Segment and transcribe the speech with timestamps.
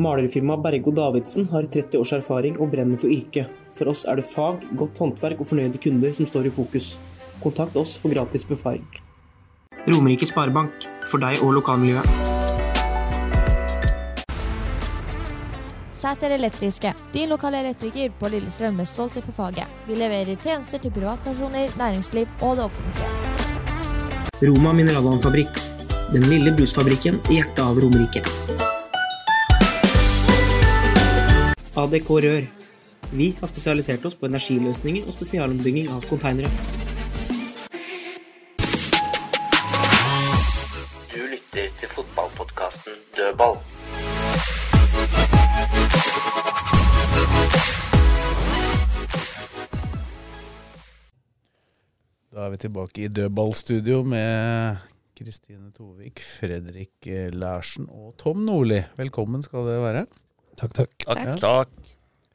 [0.00, 3.50] Malerfirmaet Bergo Davidsen har 30 års erfaring og brenner for yrket.
[3.76, 6.94] For oss er det fag, godt håndverk og fornøyde kunder som står i fokus.
[7.42, 8.86] Kontakt oss for gratis befaring.
[9.88, 12.08] Romerike Sparebank, for deg og lokalmiljøet.
[16.00, 19.68] Sæter Elektriske, din lokale elektriker på Lillestrøm med stolthet for faget.
[19.84, 23.12] Vi leverer tjenester til privatpersoner, næringsliv og det offentlige.
[24.40, 25.60] Roma Mineralvannfabrikk.
[26.16, 28.24] Den lille brusfabrikken i hjertet av Romerike.
[31.76, 32.46] ADK Rør.
[33.12, 36.50] Vi har spesialisert oss på energiløsninger og spesialombygging av konteinere.
[41.12, 43.60] Du lytter til fotballpodkasten Dødball.
[52.30, 54.82] Da er vi tilbake i dødballstudio med
[55.18, 58.82] Kristine Tovik, Fredrik Larsen og Tom Nordli.
[58.98, 60.04] Velkommen skal det være.
[60.60, 60.90] Takk, takk.
[61.08, 61.76] Takk, takk.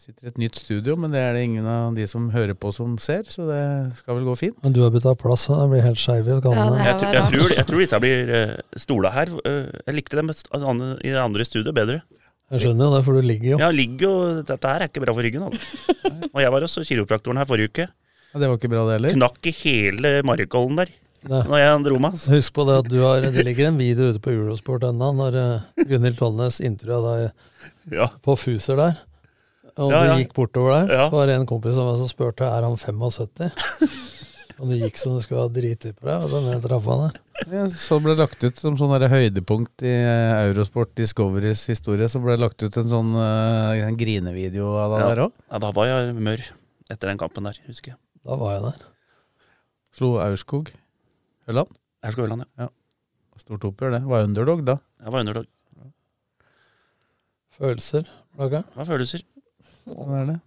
[0.05, 2.69] Sitter i et nytt studio, men det er det ingen av de som hører på
[2.75, 3.61] som ser, så det
[3.97, 4.57] skal vel gå fint.
[4.61, 6.75] Men du har bytta plass, det blir helt skeiv i Ja, skallene.
[6.77, 9.31] det Jeg, jeg, tror, jeg tror disse blir uh, stola her.
[9.49, 12.01] eh, jeg likte dem altså, i det andre studioet bedre.
[12.53, 13.57] Jeg skjønner jo det, for du ligger jo.
[13.63, 15.47] Ja, ligger jo Dette her er ikke bra for ryggen.
[15.47, 15.95] Altså.
[16.35, 17.87] Og jeg var også kiropraktoren her forrige uke.
[17.89, 19.15] Ja, det var ikke bra, det heller.
[19.17, 20.93] Knakk i hele margkollen der.
[21.29, 22.13] Når jeg dro meg.
[22.15, 22.31] Altså.
[22.35, 25.37] Husk på det at du har, det ligger en video ute på Eurosport ennå, når
[25.39, 28.07] uh, Gunhild Tollnes intervjua deg Ja.
[28.25, 28.97] på Fuser der.
[29.77, 30.17] Og Ja, du ja.
[30.21, 31.09] gikk bortover der, Ja.
[31.09, 33.51] så var det en kompis av meg som spurte er han 75.
[34.59, 37.19] og du gikk som du skulle ha driti på deg, og den trappa der.
[37.51, 42.07] Ja, så ble det lagt ut som sånn der høydepunkt i eh, Eurosport Discoverys historie.
[42.07, 45.09] Så ble det lagt ut en sånn eh, en grinevideo av deg Ja.
[45.11, 45.33] der òg.
[45.51, 46.45] Ja, da var jeg mørr
[46.89, 47.99] etter den kampen der, husker jeg.
[48.23, 48.85] Da var jeg der.
[49.95, 50.71] Slo Aurskog
[51.45, 51.77] Hølland.
[52.03, 52.69] Her skal Ørland, ja.
[53.37, 54.03] Stort oppgjør, det.
[54.07, 54.77] Var underdog da.
[55.03, 55.47] Jeg var underdog.
[57.55, 58.07] Følelser,
[58.39, 58.63] Laga?
[58.75, 59.21] Hva er følelser?
[59.87, 60.39] Hva er det.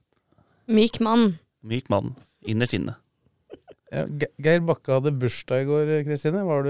[0.69, 1.39] Myk mann.
[1.65, 2.17] Myk mann.
[2.49, 2.99] Innerst inne.
[3.89, 4.03] Ja,
[4.45, 6.43] Geir Bakke hadde bursdag i går, Kristine.
[6.45, 6.67] Var,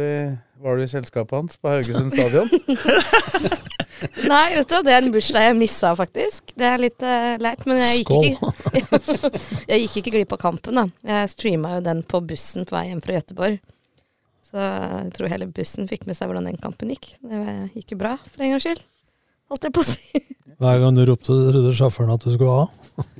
[0.62, 2.52] var du i selskapet hans på Haugesund stadion?
[4.30, 6.52] Nei, vet du hva, det er en bursdag jeg missa, faktisk.
[6.54, 9.32] Det er litt uh, leit, men jeg gikk, ikke,
[9.72, 10.86] jeg gikk ikke glipp av kampen, da.
[11.10, 13.58] Jeg streama jo den på bussen på vei hjem fra Gøteborg.
[14.48, 17.10] Så jeg tror hele bussen fikk med seg hvordan den kampen gikk.
[17.20, 17.42] Det
[17.76, 18.82] gikk jo bra, for en gangs skyld.
[19.52, 20.22] Holdt jeg på å si.
[20.58, 23.04] Hver gang du ropte, trodde sjåføren at du skulle ha.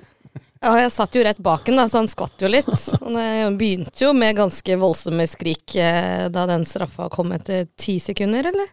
[0.59, 2.67] Ja, jeg satt jo rett bak den, så han skvatt jo litt.
[2.99, 3.27] Og det
[3.61, 8.73] begynte jo med ganske voldsomme skrik eh, da den straffa kom etter ti sekunder, eller?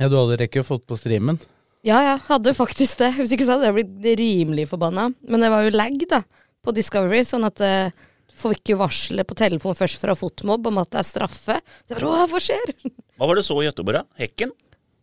[0.00, 1.38] Ja, du hadde rekket å fått på streamen.
[1.86, 3.12] Ja, ja, hadde faktisk det.
[3.20, 5.08] Hvis ikke så hadde jeg blitt rimelig forbanna.
[5.22, 6.24] Men det var jo lag, da,
[6.62, 7.94] på Discovery, sånn at eh,
[8.50, 11.60] fikk ikke varselet på telefon først fra Fotmob om at det er straffe.
[11.86, 12.74] Det var å, hva skjer?
[13.22, 14.18] Hva var det så i Gøteborg, da?
[14.18, 14.50] Hekken?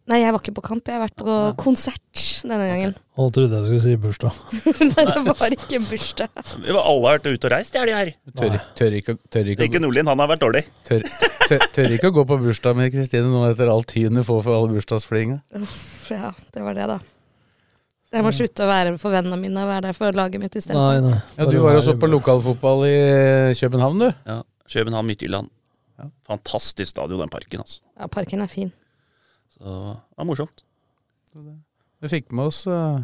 [0.09, 2.95] Nei, jeg var ikke på kamp, jeg har vært på konsert denne gangen.
[3.21, 4.39] Og trodde jeg skulle si bursdag.
[4.95, 6.39] Nei, det var ikke bursdag.
[6.65, 8.11] Vi var alle vært ute og reist, de er de her.
[8.41, 10.63] Tør, tør, ikke, tør, ikke, Ikke Nordlien, han har vært dårlig.
[10.89, 11.05] tør,
[11.45, 14.41] tør, tør ikke å gå på bursdag med Kristine nå etter all tiden du får
[14.47, 15.43] for alle bursdagsflyginga.
[15.61, 15.79] Uff,
[16.15, 16.97] ja, det var det, da.
[18.09, 21.11] Jeg må slutte å være for vennene mine og være der for laget mitt isteden.
[21.37, 22.95] Ja, du var jo så på lokalfotball i
[23.59, 24.07] København, du.
[24.25, 24.39] Ja.
[24.69, 25.49] København Midtjylland.
[26.25, 27.61] Fantastisk stadion, den parken.
[27.61, 27.81] altså.
[27.99, 28.71] Ja, parken er fin.
[29.53, 30.63] Så det var morsomt.
[31.99, 33.01] Vi fikk med oss eh,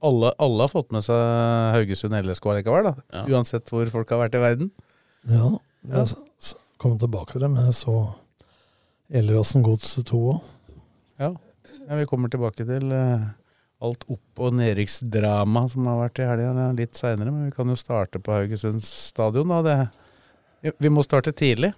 [0.00, 1.18] alle, alle har fått med seg
[1.74, 2.94] Haugesund LSK likevel, da.
[3.12, 3.24] Ja.
[3.34, 4.70] Uansett hvor folk har vært i verden.
[5.28, 5.50] Ja,
[5.88, 6.04] Ja.
[6.04, 7.96] jeg kom tilbake til det, men jeg så
[9.12, 10.40] Gjelleråsen Gods 2 òg.
[11.18, 11.32] Ja.
[11.88, 13.26] ja, vi kommer tilbake til eh,
[13.78, 17.76] alt opp- og nedrykksdramaet som har vært i helga litt seinere, men vi kan jo
[17.78, 19.52] starte på Haugesund stadion.
[19.54, 19.60] Da.
[20.62, 21.72] Det, vi må starte tidlig.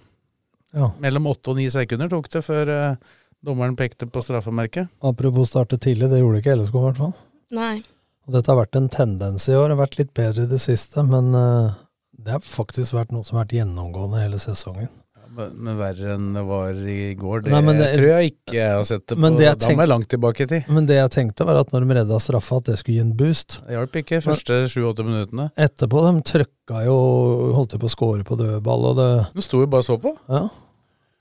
[0.73, 0.91] Ja.
[1.03, 3.11] Mellom åtte og ni sekunder tok det før eh,
[3.43, 4.89] dommeren pekte på straffemerket.
[5.03, 7.13] Apropos starte tidlig, det gjorde ikke LSK i hvert fall.
[7.57, 7.75] Nei.
[8.27, 10.61] Og dette har vært en tendens i år, det har vært litt bedre i det
[10.63, 11.77] siste, men eh,
[12.21, 14.91] det har faktisk vært noe som har vært gjennomgående hele sesongen.
[15.31, 18.71] Men, men verre enn det var i går, det, Nei, det- tror jeg ikke jeg
[18.75, 19.29] har sett det på.
[19.37, 20.65] Det da må jeg langt tilbake i tid.
[20.67, 23.13] Men det jeg tenkte var at når de redda straffa, at det skulle gi en
[23.17, 23.61] boost.
[23.67, 25.51] Det hjalp ikke første sju-åtte minuttene.
[25.55, 26.97] Etterpå, de trøkka jo,
[27.55, 30.15] holdt på å score på dødball, og det De sto jo bare og så på.
[30.27, 30.49] Ja.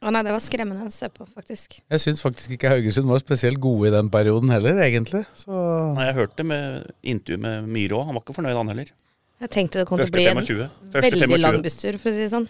[0.00, 1.74] Å nei, det var skremmende å se på, faktisk.
[1.92, 5.26] Jeg syns faktisk ikke Haugesund var spesielt gode i den perioden heller, egentlig.
[5.36, 5.52] Så
[5.94, 8.06] Nei, jeg hørte med intervju med Myhre òg.
[8.08, 8.92] Han var ikke fornøyd, han heller.
[9.40, 10.70] Jeg tenkte det kom til å bli en 25.
[10.94, 11.42] Første veldig 25.
[11.44, 12.48] lang busstur, for å si det sånn.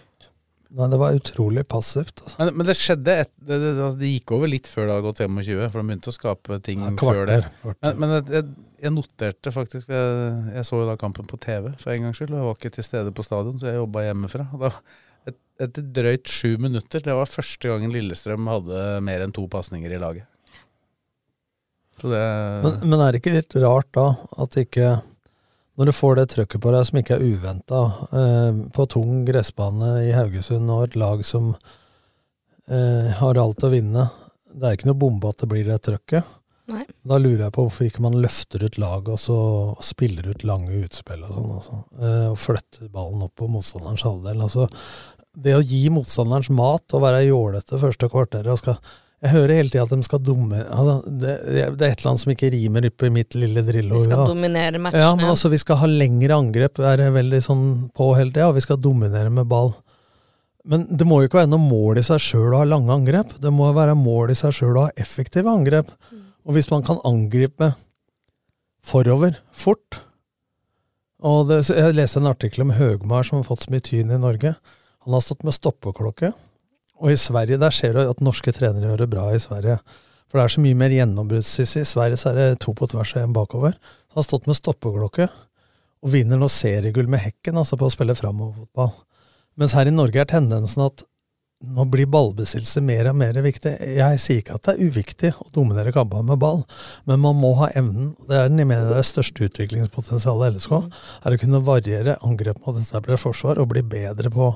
[0.71, 2.21] Nei, det var utrolig passivt.
[2.23, 2.37] Altså.
[2.39, 5.05] men, men det skjedde et, det, det, altså, det gikk over litt før det hadde
[5.09, 7.37] gått 25, for de begynte å skape ting Ja, før det.
[7.41, 7.81] kvarter, kvarter.
[7.83, 8.43] Men, men jeg,
[8.85, 10.15] jeg, noterte faktisk jeg,
[10.55, 12.35] jeg så jo da kampen på TV for en gangs skyld.
[12.37, 14.47] Jeg var ikke til stede på stadion, så jeg jobba hjemmefra.
[14.63, 14.71] Da,
[15.27, 19.91] et, etter drøyt sju minutter, det var første gangen Lillestrøm hadde mer enn to pasninger
[19.91, 20.29] i laget.
[22.01, 24.07] Men, men er det ikke litt rart da
[24.41, 24.95] at ikke
[25.79, 27.81] Når du får det trøkket på deg som ikke er uventa,
[28.11, 31.53] eh, på tung gressbane i Haugesund og et lag som
[32.67, 34.09] eh, har alt å vinne
[34.51, 36.37] Det er ikke noe bombe at det blir det trøkket.
[36.71, 36.83] Nei.
[37.07, 39.37] Da lurer jeg på hvorfor ikke man løfter ut laget og så
[39.83, 41.53] spiller ut lange utspill og sånn.
[41.55, 41.79] Altså.
[42.01, 44.43] Eh, og flytter ballen opp på motstanderens halvdel.
[44.43, 44.67] Altså,
[45.31, 48.77] det å gi motstanderens mat og være jålete første kvarteret og skal
[49.21, 52.21] Jeg hører hele tida at de skal dumme altså, det, det er et eller annet
[52.23, 55.03] som ikke rimer på i mitt lille Vi skal dominere matchene.
[55.03, 58.57] Ja, men altså, vi skal ha lengre angrep, er veldig sånn på hele tida, og
[58.57, 59.75] vi skal dominere med ball.
[60.65, 63.37] Men det må jo ikke være noe mål i seg sjøl å ha lange angrep.
[63.41, 65.93] Det må være mål i seg sjøl å ha effektive angrep.
[66.45, 67.73] Og hvis man kan angripe
[68.85, 70.01] forover fort
[71.21, 74.17] og det, Jeg leste en artikkel om Høgmar som har fått så mye tyn i
[74.17, 74.55] Norge.
[75.05, 76.31] Han har stått med stoppeklokke.
[77.01, 79.79] Og i Sverige der ser du at norske trenere gjør det bra i Sverige.
[80.29, 81.83] For det er så mye mer gjennombruddssissig.
[81.83, 83.73] I Sverige så er det to på tvers og én bakover.
[83.73, 85.27] Så han har stått med stoppeklokke
[86.01, 88.93] og vinner nå seriegull med hekken, altså på å spille framoverfotball.
[89.59, 91.03] Mens her i Norge er tendensen at
[91.61, 93.75] nå blir ballbesittelse mer og mer viktig.
[93.99, 96.63] Jeg sier ikke at det er uviktig å dominere kamper med ball,
[97.05, 98.15] men man må ha evnen.
[98.25, 100.73] Det er den jeg mener det største utviklingspotensialet i LSK.
[101.21, 104.55] Er å kunne variere angrep mot etablert forsvar og bli bedre på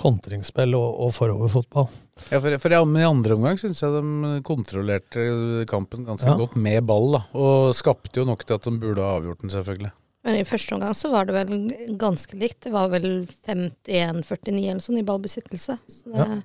[0.00, 1.88] kontringsspill og, og foroverfotball.
[2.30, 6.36] Ja, for, for i andre omgang syns jeg de kontrollerte kampen ganske Ja.
[6.38, 7.12] godt med ball.
[7.18, 9.92] da, Og skapte jo nok til at de burde ha avgjort den, selvfølgelig.
[10.24, 12.60] Men i første omgang så var det vel ganske likt.
[12.62, 15.78] Det var vel 51-49 eller sånn i ballbesittelse.
[15.90, 16.42] Så det Ja.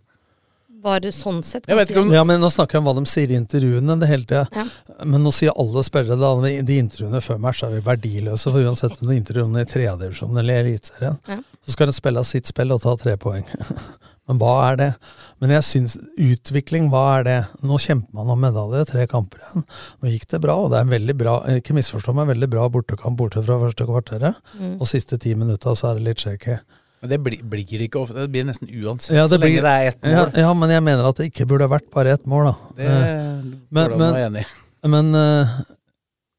[0.83, 2.95] Var det sånn sett Jeg vet ikke om- Ja, men Nå snakker jeg om hva
[2.99, 4.47] de sier i intervjuene det hele tida.
[4.53, 4.65] Ja.
[5.05, 8.51] Men nå sier alle spillere da, de intervjuene før match er vi verdiløse.
[8.51, 11.37] For uansett om de intervjuene i tredjedivisjonen eller Eliteserien, Ja.
[11.65, 13.45] så skal de spille sitt spill og ta tre poeng.
[14.27, 14.95] men hva er det?
[15.39, 17.37] Men jeg syns utvikling, hva er det?
[17.63, 19.63] Nå kjemper man om medalje, tre kamper igjen.
[20.03, 22.67] Nå gikk det bra, og det er en veldig bra, ikke misforstå meg, veldig bra
[22.69, 24.35] bortekamp borte fra første kvarteret.
[24.59, 24.75] Mm.
[24.81, 26.59] Og siste ti minutta så er det litt shaky.
[27.01, 29.63] Men det blir, blir ikke ofte, det blir nesten uansett, Ja, så det lenge blir-
[29.67, 30.31] det er ett mål.
[30.41, 32.55] ja, men jeg mener at det ikke burde vært bare ett mål, da.
[32.75, 34.87] Det Eh, men, an å enig i.
[34.87, 35.47] men eh,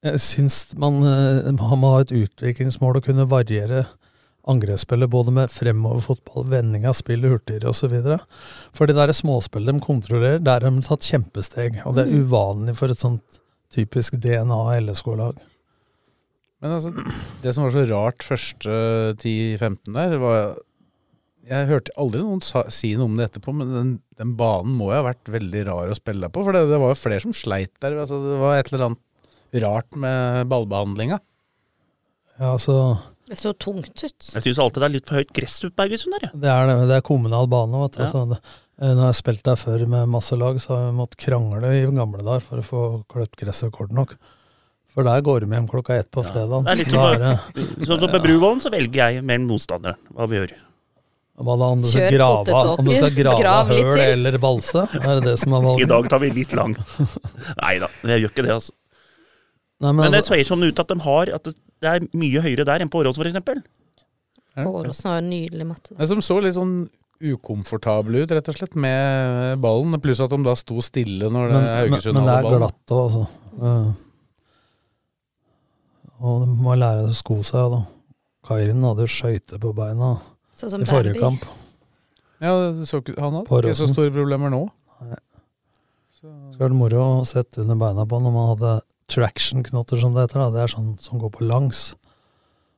[0.05, 3.87] jeg syns man, eh, man må ha et utviklingsmål å kunne variere
[4.49, 8.19] angrepsspillet både med fremoverfotball, vending av spillet hurtigere osv.
[8.72, 11.82] For det der småspillet de kontrollerer, der har de tatt kjempesteg.
[11.87, 12.25] Og det er Mm.
[12.26, 13.40] uvanlig for et sånt
[13.70, 15.37] typisk DNA LSK-lag.
[16.62, 16.90] Men altså,
[17.43, 18.78] det som var så rart første
[19.20, 20.56] 10-15 der, var
[21.49, 24.90] Jeg hørte aldri noen sa, si noe om det etterpå, men den, den banen må
[24.90, 26.43] jo ha vært veldig rar å spille på.
[26.44, 27.94] For det, det var jo flere som sleit der.
[28.02, 31.20] Altså, det var et eller annet rart med ballbehandlinga.
[32.38, 32.75] Ja, altså
[33.31, 34.28] Det så tungt ut.
[34.34, 36.32] Jeg syns alltid det er litt for høyt gress ute på Haugesund der, Ja.
[36.43, 37.84] Det er, det, det er kommunal bane.
[37.87, 38.02] Vet du.
[38.02, 38.08] Ja.
[38.10, 38.40] Altså, det,
[38.82, 41.87] når jeg har spilt der før med masse lag, så har vi måttet krangle i
[41.87, 44.19] gamle dager for å få kløpt gresset kort nok.
[44.98, 46.64] For der går de hjem klokka ett på fredag.
[46.66, 49.94] Det er litt som, Da er på- Bruvollen, så velger jeg mellom motstanderen.
[50.10, 50.55] Hva vi gjør.
[51.38, 52.78] Hva da, om du skal Kjør grave, potetåker.
[52.82, 54.12] om du skal grave Grav litt høl til.
[54.17, 54.82] eller balse?
[54.98, 55.84] Er det det som er valget?
[55.86, 56.74] I dag tar vi litt lang.
[57.62, 58.72] Nei da, jeg gjør ikke det, altså.
[59.78, 62.00] Nei, men Men det altså, ser sånn ut at de har At det det er
[62.19, 63.38] mye høyere der enn på Årås, f.eks.
[64.67, 65.94] Åråsen har jo nydelig matte.
[65.94, 66.88] Det som så litt sånn
[67.22, 69.94] ukomfortable ut, rett og slett, med ballen.
[70.02, 72.48] Pluss at de da sto stille når det men, men, Haugesund men det hadde er
[72.48, 72.64] ballen.
[72.67, 73.22] glatt òg, altså.
[73.62, 73.88] Eh,
[76.19, 77.70] og de må lære seg å sko seg.
[77.75, 77.81] da.
[78.48, 80.17] Kairin hadde skøyter på beina
[80.58, 81.22] Sånn som i forrige baby.
[81.22, 81.44] kamp.
[82.41, 82.53] Ja,
[82.87, 84.69] så Han hadde ikke så store problemer nå.
[86.19, 86.27] Så
[86.58, 88.72] er det moro å sette under beina på når man hadde
[89.08, 90.43] traction-knotter, som det heter.
[90.43, 90.51] da.
[90.51, 91.94] Det er sånn som går på langs,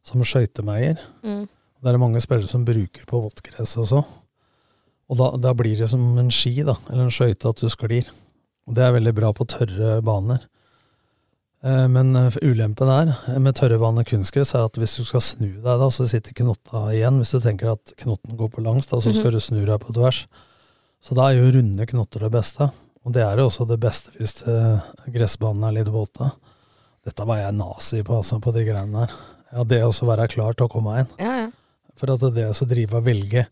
[0.04, 1.00] som skøytemeier.
[1.24, 1.46] Mm.
[1.80, 4.04] Det er det mange spillere som bruker på våttgress også.
[5.10, 8.10] Og da, da blir det som en ski, da, eller en skøyte, at du sklir.
[8.68, 10.44] Og det er veldig bra på tørre baner.
[11.62, 15.20] Eh, Men eh, ulempen er eh, med tørre baner kunstgress er at hvis du skal
[15.24, 17.18] snu deg, da, så sitter knotta igjen.
[17.20, 19.36] Hvis du tenker at knotten går på langs, da, så skal Mhm.
[19.36, 20.22] du snu deg på tvers.
[21.04, 22.70] Så da er jo runde knotter det beste.
[23.04, 26.32] Og det er jo også det beste hvis gressbanen gressbanene er litt våte.
[27.04, 29.14] Dette var jeg nazi på, altså, på de greiene der.
[29.52, 31.08] Ja, det å være klar til å komme inn.
[31.18, 31.50] Ja, ja.
[31.96, 33.46] For at det å drive og velge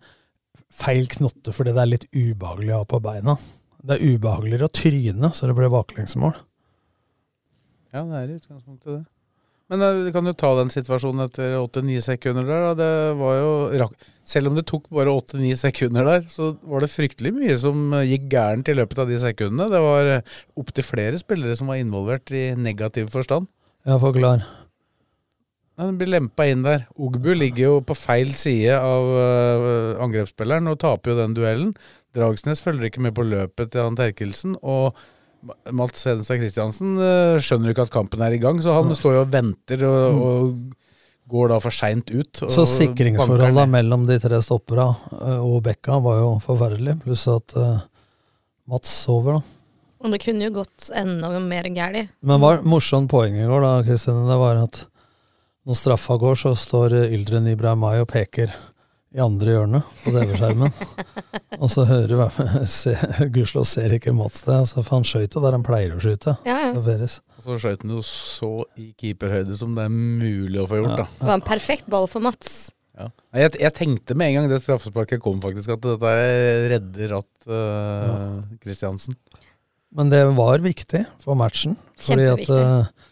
[0.70, 3.38] feil knotte fordi det er litt ubehagelig å ha på beina.
[3.84, 6.36] Det er ubehageligere å tryne, så det blir baklengsmål.
[7.94, 9.04] Ja, det er i utgangspunktet det.
[9.68, 12.68] Men eh, du kan jo ta den situasjonen etter 8-9 sekunder der.
[12.78, 13.90] Det var jo
[14.28, 18.08] Selv om det tok bare 8-9 sekunder der, så var det fryktelig mye som eh,
[18.12, 19.68] gikk gærent i løpet av de sekundene.
[19.72, 20.12] Det var
[20.60, 23.48] opptil flere spillere som var involvert i negativ forstand.
[23.88, 24.44] Ja, forklar.
[25.78, 26.88] Den blir lempa inn der.
[26.98, 31.70] Ogbu ligger jo på feil side av angrepsspilleren og taper jo den duellen.
[32.16, 34.56] Dragsnes følger ikke med på løpet til han Terkelsen.
[34.58, 34.98] Og
[35.70, 36.96] Mats Hedenstad Christiansen
[37.42, 40.18] skjønner jo ikke at kampen er i gang, så han står jo og venter og,
[40.18, 40.78] og
[41.28, 42.42] går da for seint ut.
[42.42, 44.88] og Så sikringsforholda mellom de tre stoppera
[45.20, 47.80] eh, og Bekka var jo forferdelig, pluss at uh,
[48.68, 49.54] Mats sover, da.
[49.98, 52.12] Og det kunne jo gått enda mer galt.
[52.22, 54.84] Men hva morsomt poeng i går, da, Kristine, det var at
[55.66, 58.54] når straffa går, så står eh, Yldren Ibrahimai og peker
[59.16, 60.72] i andre hjørnet på TV-skjermen.
[61.62, 62.94] og så hører du se,
[63.32, 66.36] Gudskjelov ser ikke Mats det, altså, for han skøyt jo der han pleier å skyte.
[66.48, 66.72] Ja, ja.
[66.76, 70.98] Og så skøyt han jo så i keeperhøyde som det er mulig å få gjort,
[71.00, 71.08] da.
[71.20, 72.58] Det var en perfekt ball for Mats.
[72.98, 73.08] Ja.
[73.38, 76.14] Jeg, jeg tenkte med en gang det straffesparket kom, faktisk, at dette
[76.74, 79.16] redder at uh, Kristiansen.
[79.94, 81.78] Men det var viktig for matchen.
[81.96, 83.06] Fordi at Kjempeviktig.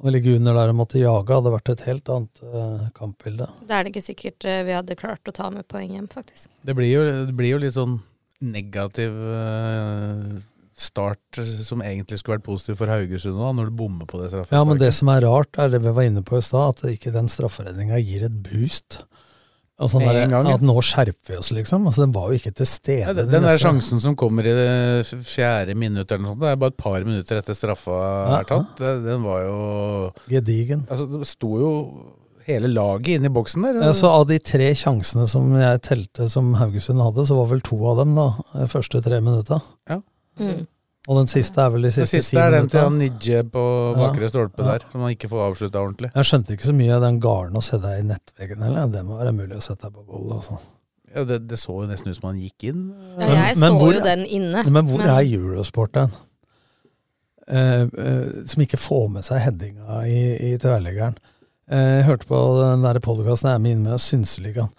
[0.00, 3.48] Å ligge under der og måtte jage hadde vært et helt annet uh, kampbilde.
[3.68, 6.48] Da er det ikke sikkert uh, vi hadde klart å ta med poeng hjem, faktisk.
[6.64, 7.98] Det blir jo, det blir jo litt sånn
[8.40, 10.38] negativ uh,
[10.80, 14.56] start som egentlig skulle vært positiv for Haugesund da, når du bommer på det straffesparket.
[14.56, 16.94] Ja, men det som er rart, er det vi var inne på i stad, at
[16.94, 19.02] ikke den strafferedninga gir et boost.
[19.80, 20.54] Altså, sånn der, gang, ja.
[20.58, 21.86] At nå skjerper vi oss, liksom.
[21.88, 23.06] Altså, Den var jo ikke til stede.
[23.06, 26.50] Ja, den, den der sjansen som kommer i det fjerde minutt eller noe sånt, det
[26.52, 28.74] er bare et par minutter etter straffa Ja, er tatt.
[28.80, 29.60] Det, den var jo
[30.28, 30.84] Gedigen.
[30.92, 31.72] Altså, det sto jo
[32.50, 33.80] hele laget inne i boksen der.
[33.86, 37.64] Ja, så av de tre sjansene som jeg telte som Haugesund hadde, så var vel
[37.64, 39.60] to av dem da, de første tre minutta.
[39.90, 40.00] Ja.
[40.40, 40.66] Mm.
[41.08, 43.62] Og den siste er vel de Den siste, siste er den til han Nidje på
[43.62, 43.94] Ja.
[44.02, 44.72] bakre stolpe Ja.
[44.78, 46.10] der, som han ikke får avslutta ordentlig.
[46.14, 48.86] Jeg skjønte ikke så mye av den garden å se deg i nettveggen heller.
[48.92, 50.58] Det må være mulig å sette deg på gold, altså.
[51.14, 52.94] Ja, det, det så jo nesten ut som han gikk inn.
[53.18, 54.62] Ja, jeg så jo den inne.
[54.70, 56.10] Men hvor men- er Eurosport den?
[57.48, 61.16] Eh, eh, som ikke får med seg headinga i, i tverrleggeren.
[61.68, 64.70] Eh, jeg hørte på den der podkasten jeg er med inn med, Synseligaen.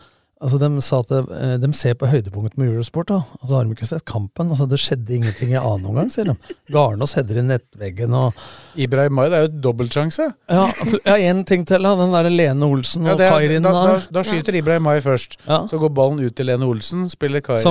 [0.42, 3.20] Altså, de sa at eh, de ser på høydepunktet med Eurosport, da.
[3.38, 4.50] Og så har de ikke sett kampen.
[4.50, 6.56] Altså, det skjedde ingenting i annen omgang, sier de.
[6.74, 8.40] Garnås header i nettveggen og
[8.82, 10.26] Ibrahimai, det er jo dobbeltsjanse.
[10.50, 10.64] Ja,
[11.06, 11.94] ja én ting til, da.
[12.00, 14.10] Den derre Lene Olsen og ja, er- Kairin da, da, der.
[14.18, 15.38] da skyter Ibrahimai først.
[15.46, 17.62] Så går ballen ut til Lene Olsen, spiller Kairin.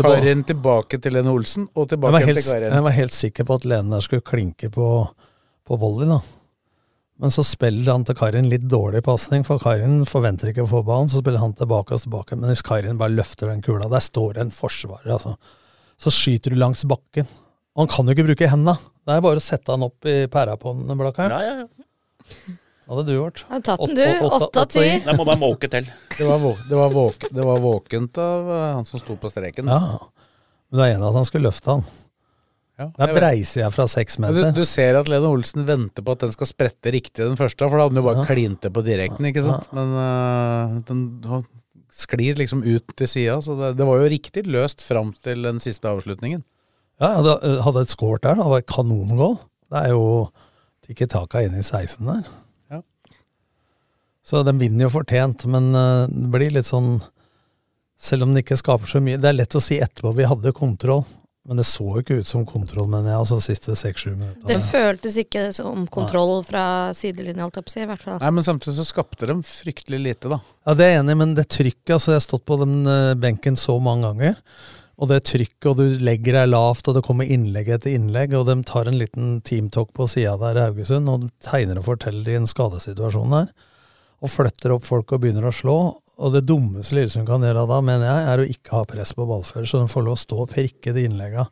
[0.00, 2.72] Kairin tilbake til Lene Olsen, og tilbake helt, til Kairin.
[2.72, 4.88] jeg var helt sikker på at Lene der skulle klinke på,
[5.68, 6.22] på volley, da.
[7.18, 10.84] Men så spiller han til Karin litt dårlig pasning, for Karin forventer ikke å få
[10.86, 11.10] ballen.
[11.10, 14.38] Så spiller han tilbake og tilbake, men hvis Karin bare løfter den kula Der står
[14.44, 15.34] en forsvarer, altså.
[15.98, 17.26] Så skyter du langs bakken.
[17.74, 18.76] Og han kan jo ikke bruke hendene.
[19.06, 21.34] Det er bare å sette han opp i pæra på den, Blakkaren.
[21.34, 22.56] Ja, ja, ja.
[22.88, 23.42] Hva Hadde du gjort.
[23.50, 24.28] Har tatt den, du.
[24.28, 24.84] åtte- av ti.
[25.04, 25.90] Der må bare måke til.
[26.14, 29.68] Det var, det, var våk, det var våkent av eh, han som sto på streken.
[29.68, 29.98] Ja.
[30.70, 31.84] Men du er enig i at han skulle løfte han.
[32.78, 34.52] Ja, Der breiser jeg fra seks meter.
[34.52, 37.66] Du, du ser at Lene Olsen venter på at den skal sprette riktig den første,
[37.66, 39.72] for da hadde den jo bare klinte på direkten, ikke sant.
[39.74, 41.02] Men uh, den
[41.98, 45.58] sklir liksom ut til sida, så det, det var jo riktig løst fram til den
[45.64, 46.44] siste avslutningen.
[46.98, 48.38] Ja, jeg hadde, hadde et skårt der.
[48.38, 49.38] Det var et kanongål.
[49.68, 50.06] Det er jo
[50.88, 52.28] ikke taka inn i 16 der.
[52.72, 52.80] Ja.
[54.24, 56.98] Så den vinner jo fortjent, men eh, det blir litt sånn
[57.98, 60.54] Selv om den ikke skaper så mye Det er lett å si etterpå vi hadde
[60.54, 61.02] kontroll,
[61.48, 64.44] men det så jo ikke ut som kontroll, mener jeg, altså siste seks-sju minutter.
[64.50, 66.64] Det føltes ikke som kontroll fra
[66.96, 68.18] sidelinja, alt jeg på si, i hvert fall.
[68.20, 70.42] Nei, men samtidig så skapte de fryktelig lite, da.
[70.68, 72.74] Ja, det er jeg enig i, men det trykket altså Jeg har stått på den
[72.84, 74.36] eh, benken så mange ganger.
[74.98, 78.44] Og det trykket, og du legger deg lavt, og det kommer innlegg etter innlegg, og
[78.50, 82.36] de tar en liten teamtalk på sida der i Haugesund, og tegner og forteller i
[82.42, 83.48] en skadesituasjon der.
[84.20, 85.78] Og flytter opp folk og begynner å slå.
[86.18, 89.26] Og det dummeste Lillesund kan gjøre da, mener jeg, er å ikke ha press på
[89.28, 91.44] ballfører, så de får lov å stå og pirke de innlegga.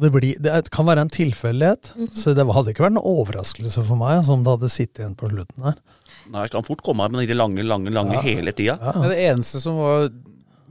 [0.00, 3.98] Det, blir, det kan være en tilfeldighet, så det hadde ikke vært en overraskelse for
[4.00, 5.78] meg som det hadde sittet igjen på slutten der.
[6.30, 8.22] Nei, jeg kan fort komme her med de lange, lange, lange Ja.
[8.26, 8.78] hele tida.
[8.82, 8.92] Ja.
[9.10, 10.08] det eneste som var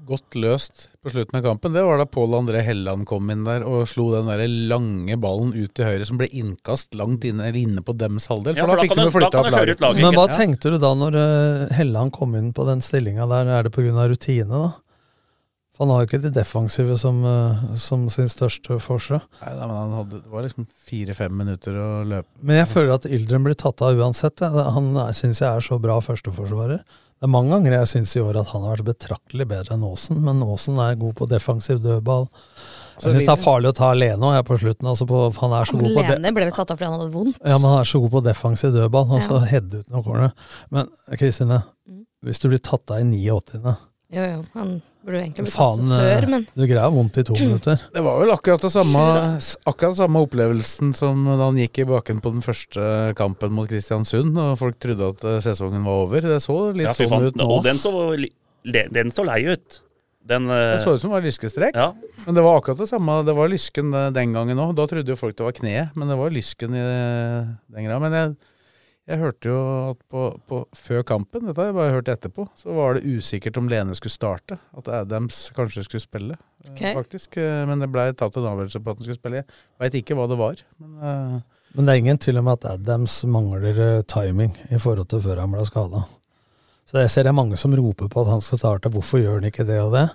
[0.10, 3.64] godt løst på slutten av kampen, det var da Pål André Helland kom inn der
[3.68, 7.82] og slo den der lange ballen ut til høyre, som ble innkast langt inne, inne
[7.86, 8.58] på dems halvdel.
[8.60, 9.80] Ja, For, for da da fikk de du- flytta opp laget.
[9.86, 10.02] laget.
[10.04, 10.36] Men hva Ja.
[10.36, 13.48] tenkte du da når eh, Helland kom inn på den stillinga der?
[13.60, 14.08] Er det pga.
[14.10, 14.72] rutine, da?
[15.80, 19.22] For han har jo ikke det defensive som, eh, som sin største forse.
[19.40, 22.28] Nei, nei, men han hadde, det var liksom fire-fem minutter å løpe.
[22.44, 24.40] Men jeg føler at Yldren blir tatt av uansett.
[24.44, 26.82] Han syns jeg er så bra førsteforsvarer.
[27.20, 29.84] Det er mange ganger jeg syns i år at han har vært betraktelig bedre enn
[29.84, 32.30] Aasen, men Aasen er god på defensiv dødball.
[33.00, 34.88] Jeg syns det er farlig å ta Lene òg, på slutten.
[34.88, 36.04] Altså på, han er så god på.
[36.08, 37.40] Lene ble vel tatt av fordi han hadde vondt.
[37.44, 39.46] Ja, men han er så god på defensiv dødball, og så Ja.
[39.52, 40.34] heade ut noen corner.
[40.72, 42.06] Men Kristine, Mm.
[42.24, 43.78] hvis du blir tatt av i 89.
[44.12, 47.26] Jo, jo, han burde jo egentlig blitt tatt det før, men du greier vondt i
[47.30, 47.84] to minutter.
[47.96, 49.04] Det var vel akkurat det samme,
[49.72, 52.88] akkurat samme opplevelsen som da han gikk i baken på den første
[53.20, 56.28] kampen mot Kristiansund, og folk trodde at eh, sesongen var over.
[56.36, 57.48] Det så litt Ja, sånn ut nå.
[57.58, 57.94] Og den så,
[58.66, 59.82] den så lei ut.
[60.30, 61.76] Den, eh, Det så ut som det var lyskestrek.
[61.80, 61.94] Ja.
[62.26, 63.24] Men det var akkurat det samme.
[63.26, 64.76] Det var lysken eh, den gangen òg.
[64.78, 68.00] Da trodde jo folk det var kneet, men det var lysken i eh, den greia.
[68.04, 68.36] Men jeg,
[69.10, 72.76] jeg hørte jo at på, på, før kampen, dette har jeg bare hørt etterpå, så
[72.78, 74.60] var det usikkert om Lene skulle starte.
[74.78, 76.38] At Adams kanskje skulle spille,
[76.68, 76.94] okay.
[76.98, 77.40] Faktisk.
[77.42, 79.42] Eh, Men det blei tatt en avgjørelse på at han skulle spille.
[79.42, 80.62] Jeg veit ikke hva det var.
[80.78, 81.40] Men uh...
[81.78, 85.44] Men det er ingen tvil om at Adams mangler eh, timing i forhold til før
[85.44, 86.06] han ble skada.
[86.90, 88.90] Så jeg ser det er mange som roper på at han skal starte.
[88.94, 90.08] Hvorfor gjør han ikke det og det?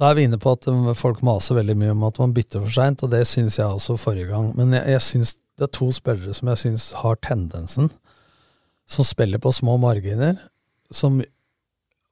[0.00, 0.64] Da er vi inne på at
[0.96, 3.98] folk maser veldig mye om at man bytter for seint, og det syns jeg også
[4.00, 4.48] forrige gang.
[4.56, 7.90] Men jeg, jeg synes det er to spillere som jeg syns har tendensen,
[8.88, 10.40] som spiller på små marginer,
[10.90, 11.20] som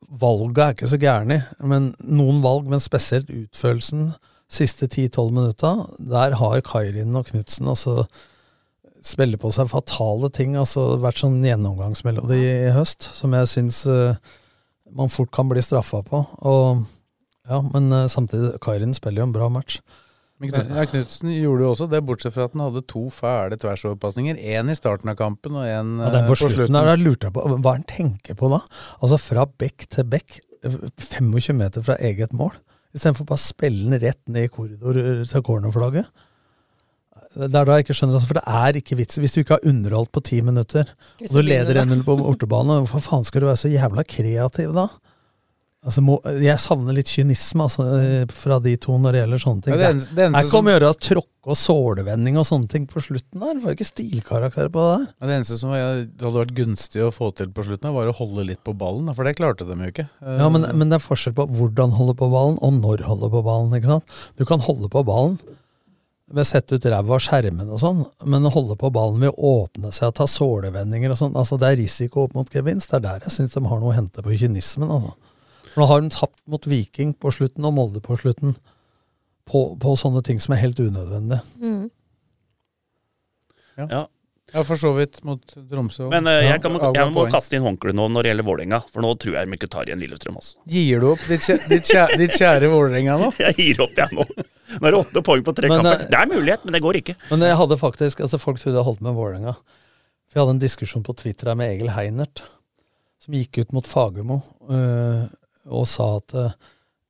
[0.08, 4.12] Valget er ikke så gærne, men noen valg, men spesielt utførelsen,
[4.48, 8.06] siste 10-12 minutta, der har Kairin og Knutsen altså
[9.04, 10.56] spiller på seg fatale ting.
[10.56, 14.16] altså Vært sånn gjennomgangsmelodi i høst, som jeg syns uh,
[14.96, 16.22] man fort kan bli straffa på.
[16.40, 16.84] Og
[17.48, 19.82] ja, Men uh, samtidig, Kairin spiller jo en bra match.
[20.38, 20.52] Men
[20.86, 24.38] Knutsen gjorde jo også det, bortsett fra at han hadde to fæle tversoverpasninger.
[24.38, 27.34] Én i starten av kampen og én Ja, den på slutten der, der lurte jeg
[27.34, 28.60] på hva han tenker på da.
[29.00, 32.54] Altså fra bekk til bekk, eh, 25 meter fra eget mål.
[32.94, 36.06] Istedenfor bare å spille den rett ned i korridor eh, til cornerflagget.
[37.38, 39.18] Det er da jeg ikke skjønner, altså, for det er ikke vits.
[39.20, 40.88] Hvis du ikke har underholdt på ti minutter,
[41.28, 41.84] og du leder da.
[41.84, 44.88] 1-0 på bortebane, hvorfor faen skal du være så jævla kreativ da?
[45.88, 49.64] Altså, må, jeg savner litt kynisme altså, eh, fra de to når det gjelder sånne
[49.64, 49.72] ting.
[49.72, 52.86] Ja, det eneste- det eneste ikke om som- gjøre tråkke og sålevending og sånne ting
[52.90, 53.54] på slutten der.
[53.62, 55.06] Det ikke stilkarakter på det der.
[55.20, 58.14] Ja, Det eneste som var- hadde vært gunstig å få til på slutten, var å
[58.14, 60.08] holde litt på ballen, for det klarte de jo ikke.
[60.22, 63.30] Eh, Ja, men, men det er forskjell på hvordan holde på ballen, og når holde
[63.32, 63.72] på ballen.
[63.72, 64.04] ikke sant?
[64.36, 65.38] Du kan holde på ballen
[66.30, 69.32] ved å sette ut ræva av skjermen og sånn, men å holde på ballen ved
[69.32, 72.90] å åpne seg og ta sålevendinger og sånn, altså det er risiko opp mot gevinst.
[72.90, 74.90] Det er der jeg syns de har noe å hente på kynismen.
[74.92, 75.14] altså.
[75.72, 78.56] For nå har de tapt mot Viking på slutten og Molde på slutten
[79.48, 81.40] på, på sånne ting som er helt unødvendige.
[81.62, 81.86] Mm.
[83.78, 84.06] Ja.
[84.48, 86.06] Ja, for så vidt mot Tromsø.
[86.08, 88.78] Men uh, jeg, kan, Avga jeg må kaste inn håndkleet nå når det gjelder Vålerenga,
[88.88, 90.38] for nå tror jeg de ikke tar igjen Lillestrøm.
[90.40, 90.56] Altså.
[90.72, 93.28] Gir du opp ditt, kjæ- ditt, kjære, ditt kjære Vålerenga nå?
[93.44, 94.24] Jeg gir opp, jeg nå.
[94.78, 96.00] Nå er det åtte poeng på tre Men, kamper.
[96.06, 97.14] eh, Det er mulighet, men det går ikke.
[97.30, 99.54] Men jeg hadde faktisk, altså folk trodde jeg holdt med Vålerenga.
[100.28, 102.42] For jeg hadde en diskusjon på Twitter her med Egil Heinert,
[103.20, 104.40] som gikk ut mot Fagermo
[104.72, 105.28] øh,
[105.68, 106.56] og sa at uh,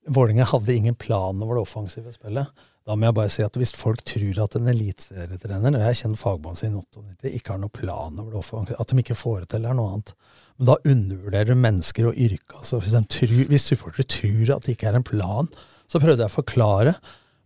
[0.08, 2.48] Vålerenga hadde ingen plan over det offensive spillet.
[2.88, 6.20] Da må jeg bare si at hvis folk tror at en eliteserietrener, og jeg kjenner
[6.20, 9.50] fagmannen sin 98, ikke har noen plan over det offensive, at de ikke får det
[9.52, 10.14] til, er noe annet.
[10.56, 12.56] Men da undervurderer du mennesker og yrke.
[12.62, 15.52] Altså, hvis, tror, hvis supportere tror at det ikke er en plan,
[15.88, 16.96] så prøvde jeg å forklare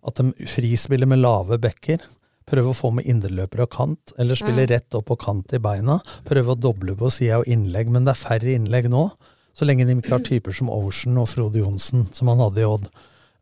[0.07, 2.07] at de frispiller med lave bekker.
[2.47, 5.99] Prøve å få med indreløper og kant, eller spille rett opp på kant i beina.
[6.27, 9.09] Prøve å doble på sida og innlegg, men det er færre innlegg nå.
[9.57, 12.69] Så lenge de ikke har typer som Ocean og Frode Johnsen, som han hadde i
[12.69, 12.89] Odd.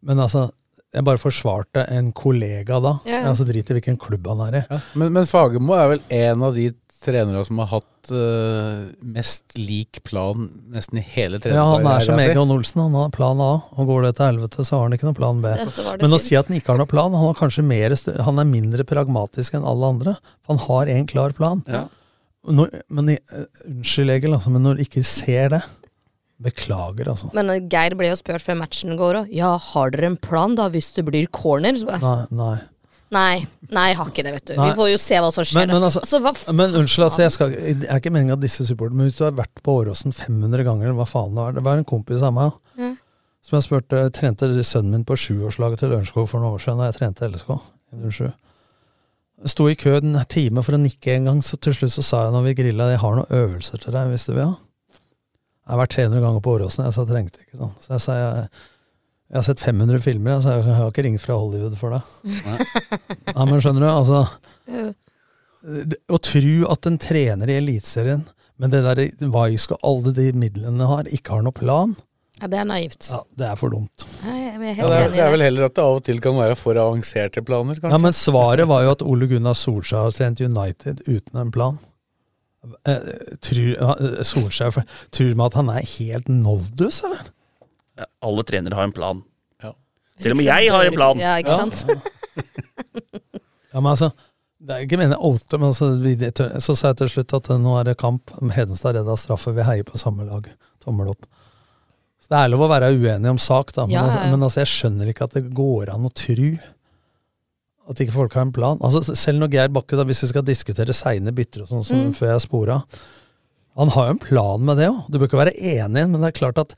[0.06, 0.48] Men altså,
[0.90, 2.96] jeg bare forsvarte en kollega da.
[3.06, 3.24] Ja, ja.
[3.30, 4.62] Altså Drit i hvilken klubb han er i.
[4.98, 6.70] Men, men Fagermo er vel en av de
[7.00, 12.12] trenere som har hatt uh, mest lik plan nesten i hele Ja, han er som
[12.12, 12.34] trenerkarrieren.
[12.34, 13.52] Egon Olsen, han har plan A.
[13.76, 15.54] Og går det til helvete, så har han ikke noen plan B.
[15.54, 17.96] Var det Men å si at han ikke har noen plan, han, har kanskje mer,
[18.26, 20.16] han er mindre pragmatisk enn alle andre.
[20.44, 21.64] For han har en klar plan.
[21.70, 21.86] Ja.
[22.50, 25.64] Når, men eh, Unnskyld, Egil, altså, men når du ikke ser det
[26.40, 27.28] Beklager, altså.
[27.36, 29.32] Men eh, Geir ble jo spurt før matchen går òg.
[29.36, 31.76] Ja, har dere en plan da, hvis det blir corner?
[32.00, 32.14] Nei.
[32.32, 32.54] nei.
[33.12, 33.34] nei,
[33.68, 34.54] nei, jeg har ikke det, vet du.
[34.56, 34.70] Nei.
[34.70, 35.66] Vi får jo se hva som skjer.
[35.66, 38.64] Men, men, altså, altså, men unnskyld, altså, jeg skal, jeg er ikke meningen at disse
[38.64, 41.66] supporterne Men hvis du har vært på Åråsen 500 ganger, hva faen det var Det
[41.68, 42.94] var en kompis av meg mm.
[43.44, 46.88] som jeg spurte Trente sønnen min på sjuårslaget til Lørenskog for noen år siden da
[46.88, 47.52] jeg trente LSK.
[47.92, 48.30] i 07.
[49.40, 52.04] Jeg sto i kø en time for å nikke en gang, så til slutt så
[52.04, 54.58] sa jeg når vi grilla jeg har noen øvelser til deg, hvis du vil ha.
[55.70, 57.74] Jeg har vært 300 ganger på Åråsen, jeg sa jeg trengte ikke sånn.
[57.78, 58.48] Så jeg sa jeg,
[59.30, 62.00] jeg har sett 500 filmer, jeg sa jeg har ikke ringt fra Hollywood for det.
[63.30, 64.24] Ja, men skjønner du, altså
[65.62, 68.24] det- Å tro at en trener i Eliteserien
[68.58, 71.94] med det der Vaisk og alle de midlene har, ikke har noen plan,
[72.40, 73.06] Ja, det er naivt.
[73.12, 74.06] ja, det er for dumt.
[74.24, 76.34] Nei, er Ja, det, er, det er vel heller at det av og til kan
[76.34, 77.92] være for avanserte planer, kanskje.
[77.92, 81.78] Ja, Men svaret var jo at Ole Gunnar Solskjær har trent United uten en plan.
[82.60, 87.30] Eh, tror, eh, Solskjær tror man at han er helt noldus, eller?
[88.00, 89.22] Ja, Alle trenere har en plan.
[89.62, 89.72] Ja.
[90.20, 91.20] Selv om jeg har en plan.
[91.20, 91.84] Ja, ikke sant?
[93.70, 94.10] Ja, men altså,
[94.60, 96.16] det er ikke meningen å men altså, vi,
[96.60, 98.32] så sa jeg til slutt at nå er det kamp.
[98.56, 100.48] Hedenstad redda straffe, vi heier på samme lag.
[100.84, 101.28] Tommel opp.
[102.20, 104.60] Så det er lov å være uenig om sak, da, men, Ja, altså, men altså,
[104.64, 106.50] jeg skjønner ikke at det går an å tru
[107.90, 108.78] at ikke folk har en plan.
[108.80, 111.96] Altså, selv når Geir Bakke, da, hvis vi skal diskutere seine bytter og sånn som
[112.06, 112.12] Mm.
[112.14, 112.84] før jeg spora
[113.78, 115.04] Han har jo en plan med det òg.
[115.10, 116.74] Du bør ikke være enig, men det er klart at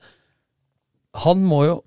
[1.25, 1.83] han må jo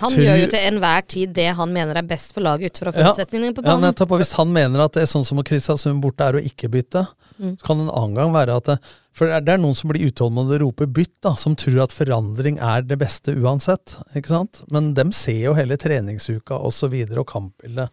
[0.00, 2.78] Han Tror- gjør jo til enhver tid det han mener er best for laget ut
[2.78, 3.12] fra Ja.
[3.12, 3.94] forutsetningene på Ja, banen.
[3.94, 4.10] nettopp.
[4.10, 7.06] Og hvis han mener at det er sånn som Kristiansund borte er å ikke bytte,
[7.40, 7.56] Mm.
[7.58, 8.78] så kan det en annen gang være at det,
[9.14, 11.84] For det er, det er noen som blir utålmodige og roper bytt, da, som tror
[11.84, 13.96] at forandring er det beste uansett.
[14.16, 14.64] ikke sant?
[14.68, 17.90] Men dem ser jo hele treningsuka og så videre, og kampbildet.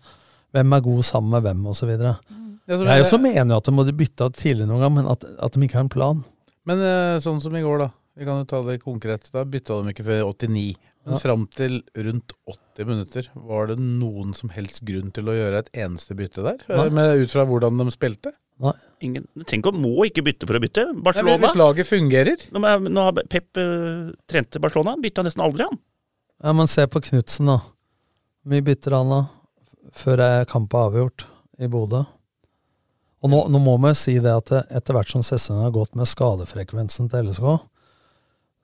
[0.51, 2.17] Hvem er god sammen med hvem, og så videre.
[2.67, 5.09] Jeg er mener jo så mener at de må bytte av tidlig noen gang, men
[5.11, 6.21] at, at de ikke har en plan.
[6.69, 7.89] Men eh, sånn som i går, da.
[8.19, 9.29] Vi kan jo ta det konkret.
[9.33, 10.75] Da bytta de ikke før 89.
[11.01, 11.19] Men Ja.
[11.23, 15.71] fram til rundt 80 minutter, var det noen som helst grunn til å gjøre et
[15.73, 16.59] eneste bytte der?
[16.69, 16.89] Nei.
[16.93, 18.35] Med, ut fra hvordan de spilte?
[19.01, 20.83] Ingen, tenk å må ikke bytte for å bytte.
[20.91, 22.61] Nei, Barcelona hvis laget fungerer Nå,
[22.93, 25.79] nå har Pep uh, trente Barcelona, bytta nesten aldri, han.
[26.43, 27.57] Ja, Men se på Knutsen, da.
[27.65, 29.21] Hvor mye bytter han da?
[29.95, 31.25] Før er kampen avgjort
[31.61, 32.03] i Bodø.
[33.21, 36.09] Og nå, nå må vi si det at etter hvert som sesongen har gått med
[36.09, 37.49] skadefrekvensen til LSK,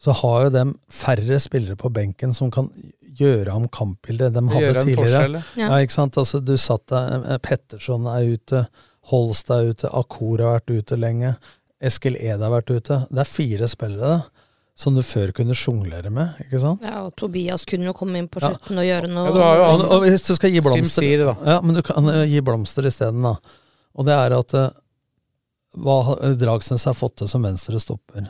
[0.02, 2.70] så har jo dem færre spillere på benken som kan
[3.18, 5.42] gjøre om kampbildet de hadde tidligere.
[5.58, 5.70] ja.
[5.72, 6.18] Ja, ikke sant?
[6.22, 8.68] Altså, du satt der, eh, Petterson er ute,
[9.08, 11.38] Holst er ute, Akor har vært ute lenge,
[11.82, 13.06] Eskil Ed har vært ute.
[13.10, 14.37] Det er fire spillere da,
[14.78, 16.84] som du før kunne sjonglere med, ikke sant?
[16.86, 18.52] Ja, og Tobias kunne jo komme inn på Ja.
[18.54, 19.24] og gjøre noe.
[19.26, 21.34] Ja, du har jo Og, og hvis du skal gi blomster Simsir, da.
[21.50, 23.32] Ja, men du kan uh, gi blomster isteden, da.
[23.98, 24.68] Og det er at uh,
[25.82, 28.30] hva har- Dragsnes har fått til som venstre stopper.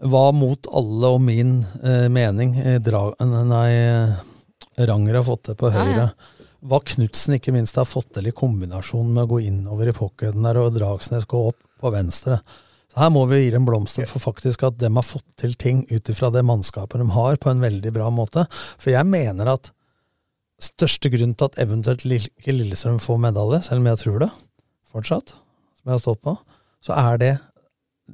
[0.00, 4.16] Hva mot alle og min uh, mening eh, dra, nei,
[4.80, 6.06] Ranger har fått til på høyre.
[6.06, 6.38] ja.
[6.60, 10.44] Hva Knutsen ikke minst har fått til i kombinasjon med å gå innover i pocketen
[10.44, 12.40] der og Dragsnes gå opp på venstre.
[12.90, 15.84] Så Her må vi gi dem blomster for faktisk at de har fått til ting
[15.90, 18.46] ut ifra det mannskapet de har, på en veldig bra måte.
[18.82, 19.70] For jeg mener at
[20.60, 24.30] største grunn til at eventuelt ikke Lillestrøm får medalje, selv om jeg tror det
[24.90, 25.36] fortsatt,
[25.78, 26.34] som jeg har stått på,
[26.82, 27.32] så er det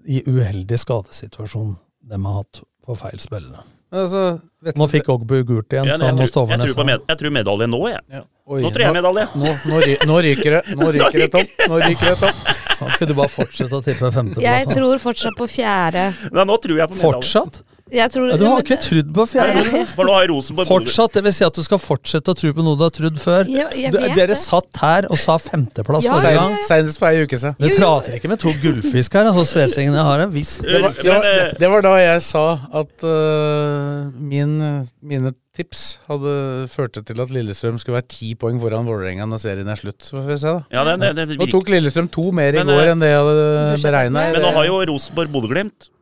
[0.04, 3.64] i uheldig skadesituasjon de har hatt på feil spillere.
[3.92, 6.56] Altså, vet Nå du- fikk Ogbu gult igjen, Ja, så han må tror, stå over
[6.58, 7.06] neste.
[7.08, 8.00] jeg tror medalje nå, jeg.
[8.10, 8.22] Ja.
[8.48, 9.26] Oi, Nå tror jeg medalje.
[9.36, 9.76] Nå, nå,
[10.10, 10.62] nå ryker det.
[10.76, 11.48] Nå ryker det topp.
[11.70, 12.36] Nå ryker det topp.
[12.76, 14.42] Kan ikke du bare fortsette å tippe femteplass?
[14.42, 16.02] Jeg tror fortsatt på fjerde.
[16.32, 17.14] Nei, nå tror jeg på medalje.
[17.22, 17.62] Fortsatt?
[17.86, 19.86] Jeg tror, Ja, du har men- ikke trodd på fjerde?
[19.94, 22.64] For nå har Rosenborg Fortsatt, det vil si at du skal fortsette å tro på
[22.66, 23.46] noe du har trodd før.
[23.46, 24.38] Ja, jeg Du, dere det.
[24.42, 26.56] satt her og sa femteplass Ja, forrige gang.
[26.66, 27.54] Senest for ei uke siden.
[27.62, 29.94] Vi prater ikke med to gullfisk her, altså Svesingen.
[29.94, 32.44] Jeg har en viss Det var, det, var, det, var da jeg sa
[32.74, 34.58] at uh, min,
[35.00, 39.68] mine tips hadde førte til at Lillestrøm skulle være ti poeng foran Vålerenga når serien
[39.70, 40.02] er slutt.
[40.02, 40.64] Så får vi se, da.
[40.74, 43.14] Ja, det, det, det Nå tok Lillestrøm to mer i Men, går eh, enn det
[43.14, 44.32] jeg hadde beregna.
[44.34, 45.92] Men nå har jo Rosenborg Bodø-Glimt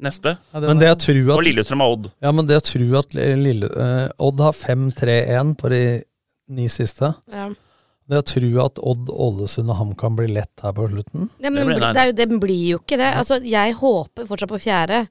[0.00, 0.36] neste.
[0.54, 2.10] Men det jeg tror at, Og Lillestrøm har Odd.
[2.22, 5.82] ja, men det å tro at Lille, uh, Odd har 5-3-1 på de
[6.48, 7.48] ni siste Ja.
[8.08, 11.60] Det å tro at Odd, Ålesund og HamKam blir lett her på slutten Ja, men
[11.60, 13.10] Det blir- blir, det, er jo, det blir jo ikke det.
[13.20, 15.02] Altså, jeg håper fortsatt på fjerde,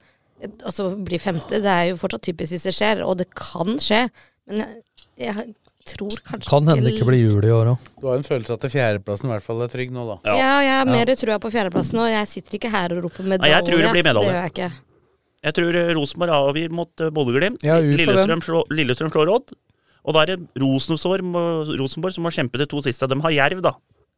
[0.65, 1.61] og så blir femte.
[1.61, 4.09] Det er jo fortsatt typisk hvis det skjer, og det kan skje.
[4.47, 4.83] Men jeg,
[5.27, 5.55] jeg
[5.93, 7.87] tror kanskje Kan hende det ikke blir jul i år òg.
[8.01, 10.17] Du har en følelse at fjerdeplassen i hvert fall er trygg nå, da.
[10.27, 10.35] Ja.
[10.41, 13.53] Ja, jeg har mer trua på fjerdeplassen, og jeg sitter ikke her og roper medalje.
[13.55, 14.27] jeg tror det blir medalje.
[14.27, 14.69] Det gjør jeg ikke.
[15.47, 17.63] Jeg tror eh, Rosenborg avgir mot eh, Bodø-Glimt.
[17.63, 18.41] Ja, Lillestrøm,
[18.73, 19.53] Lillestrøm slår Odd.
[20.07, 23.07] Og da er det Rosenborg, Rosenborg som må kjempe de to siste.
[23.11, 23.75] De har Jerv, da.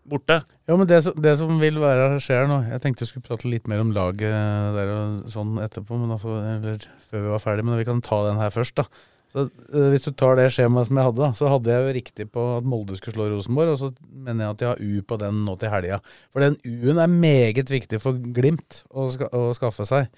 [0.09, 0.39] Borte.
[0.65, 3.45] Ja, men det, som- det som vil være skjer nå Jeg tenkte jeg skulle prate
[3.51, 4.31] litt mer om laget
[4.73, 6.17] der og sånn etterpå, men da
[6.55, 6.79] eller
[7.11, 8.85] før vi var ferdig, men vi kan ta den her først, da.
[9.29, 11.97] Så uh, Hvis du tar det skjemaet som jeg hadde, da, så hadde jeg jo
[11.99, 15.05] riktig på at Molde skulle slå Rosenborg, og så mener jeg at jeg har U
[15.05, 16.01] på den nå til helga.
[16.33, 20.09] For den U-en er meget viktig for Glimt å, ska, å skaffe seg.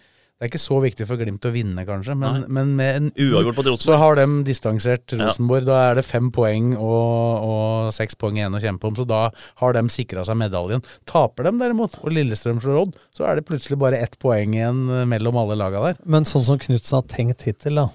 [0.42, 3.60] Det er ikke så viktig for Glimt å vinne, kanskje, men, men med en Uavgjort
[3.60, 4.00] mot så Rosenborg.
[4.02, 5.28] har de distansert Ja.
[5.28, 5.68] Rosenborg.
[5.68, 9.20] Da er det fem poeng og, og seks poeng igjen å kjempe om, så da
[9.62, 10.82] har de sikra seg medaljen.
[11.06, 14.82] Taper de derimot, og Lillestrøm slår Odd, så er det plutselig bare ett poeng igjen
[14.90, 16.02] eh, mellom alle laga der.
[16.10, 17.92] Men sånn som Knutsen har tenkt hittil, da,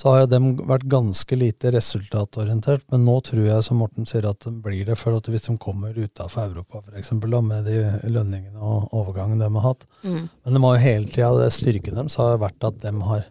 [0.00, 2.86] så har jo dem vært ganske lite resultatorientert.
[2.88, 4.94] Men nå tror jeg, som Morten sier, at det blir det.
[4.96, 9.66] For at hvis de kommer utafor Europa, f.eks., med de lønningene og overgangen de har
[9.66, 10.28] hatt Mm.
[10.44, 13.26] Men de har jo hele tida, det styrken deres har jo vært at de har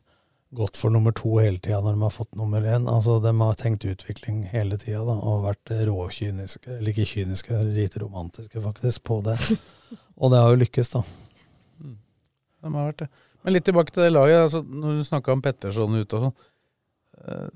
[0.59, 2.85] gått for nummer to hele tida når de har fått nummer én.
[2.89, 8.61] Altså, de har tenkt utvikling hele tida og vært råkyniske, eller ikke kyniske, litt romantiske
[8.61, 9.39] faktisk, på det.
[10.21, 11.01] Og det har jo lykkes, da.
[11.81, 13.09] De har vært det.
[13.41, 14.41] Men litt tilbake til det laget.
[14.45, 16.37] Altså, når du snakka om Petterson ute og sånn.
[17.27, 17.47] Eh,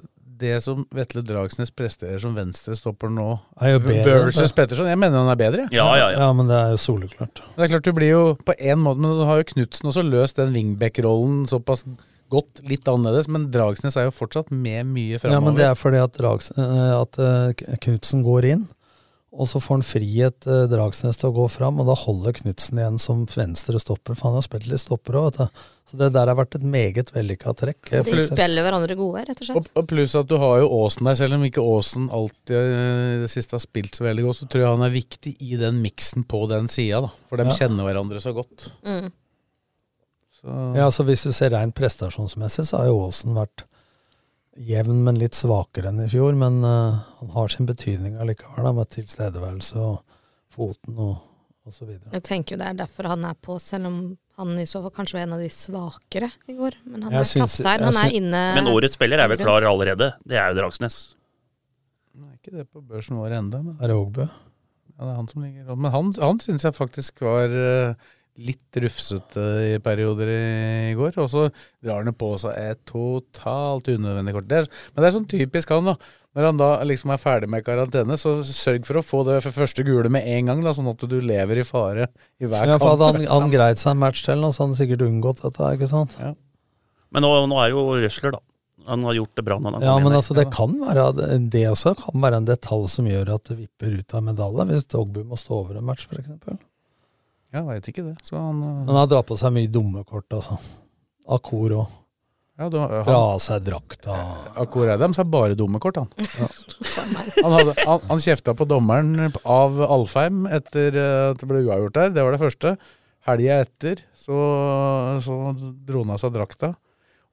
[0.43, 3.27] Det som Vetle Dragsnes presterer som venstrestopper nå,
[3.61, 4.51] Er jo bedre, versus.
[4.51, 5.67] Petterson Jeg mener han er bedre.
[5.71, 7.43] Ja, Ja, men det er jo soleklart.
[7.55, 10.03] Det er klart Du blir jo på én måte, men du har jo Knutsen også
[10.03, 11.85] løst den wingback-rollen såpass
[12.33, 13.27] godt, litt annerledes.
[13.29, 15.37] Men Dragsnes er jo fortsatt med mye framover.
[15.37, 18.63] Ja, men det er fordi at, Drags, eh, at eh, Knutsen går inn,
[19.33, 22.77] og så får han frihet eh, Dragsnes til å gå fram, og da holder Knutsen
[22.77, 25.63] igjen som venstre stopper, for han har spilt litt stopper òg, vet du.
[25.89, 27.89] Så det der har vært et meget vellykka trekk.
[28.05, 29.57] De spiller hverandre gode, rett og slett.
[29.73, 33.09] Og, og pluss at du har jo Aasen der, selv om ikke Aasen alltid eh,
[33.17, 35.59] i det siste har spilt så veldig godt, så tror jeg han er viktig i
[35.65, 37.11] den miksen på den sida, da.
[37.29, 37.57] For de Ja.
[37.57, 38.69] kjenner hverandre så godt.
[38.85, 39.11] Mm.
[40.39, 43.65] Så, Ja, så Hvis du ser rent prestasjonsmessig, så har jo Aasen vært
[44.57, 46.35] jevn, men litt svakere enn i fjor.
[46.39, 50.19] Men uh, han har sin betydning allikevel, da, med tilstedeværelse og
[50.53, 51.15] foten og,
[51.65, 52.11] og så videre.
[52.13, 53.97] Jeg tenker jo det er derfor han er på, selv om
[54.37, 56.79] han i så fall kanskje var en av de svakere i går.
[56.89, 59.65] Men han Jeg er syns- kaptein, han er inne Men årets spiller er vel klar
[59.69, 60.13] allerede.
[60.25, 60.97] Det er jo Dragsnes.
[62.17, 64.25] er ikke det på børsen vår ennå, men Er det Ågbø?
[64.93, 67.95] Ja, det er han som ligger Men han, han syns jeg faktisk var eh,
[68.41, 69.43] litt rufsete
[69.75, 71.17] i perioder i, går.
[71.21, 71.43] Og så
[71.83, 74.47] drar han på seg et totalt unødvendig kort.
[74.49, 75.97] Det er, men det er sånn typisk han, da.
[76.33, 79.53] Når han da liksom er ferdig med karantene, så sørg for å få det for
[79.53, 82.07] første gule med en gang, da, sånn at du lever i fare
[82.41, 82.87] i hver Ja, kamp.
[82.89, 85.69] Hadde han, han greid seg en match til, så hadde han sikkert unngått dette.
[85.77, 86.17] ikke sant?
[87.13, 88.41] Men nå, nå er jo Røsler, da.
[88.89, 90.17] Han har gjort det bra når han Ja, men inn.
[90.17, 91.03] altså det kan være
[91.53, 94.89] Det også kan være en detalj som gjør at det vipper ut av medalje, hvis
[94.91, 96.33] Dogbu må stå over en match, f.eks.
[97.53, 98.15] Jeg veit ikke det.
[98.25, 100.57] Så han eh, Han har dratt på seg mye dumme kort, altså.
[101.33, 101.91] Akor òg.
[102.59, 104.15] ja, da, Fra av seg drakta.
[104.59, 106.09] Akor Adams er bare dumme kort, han.
[107.43, 111.95] Han, hadde, han, han kjefta på dommeren av Alfheim etter eh, at det ble uavgjort
[111.97, 112.11] der.
[112.15, 112.73] Det var det første.
[113.27, 114.37] Helga etter så,
[115.23, 115.37] så
[115.87, 116.73] dro han av seg drakta.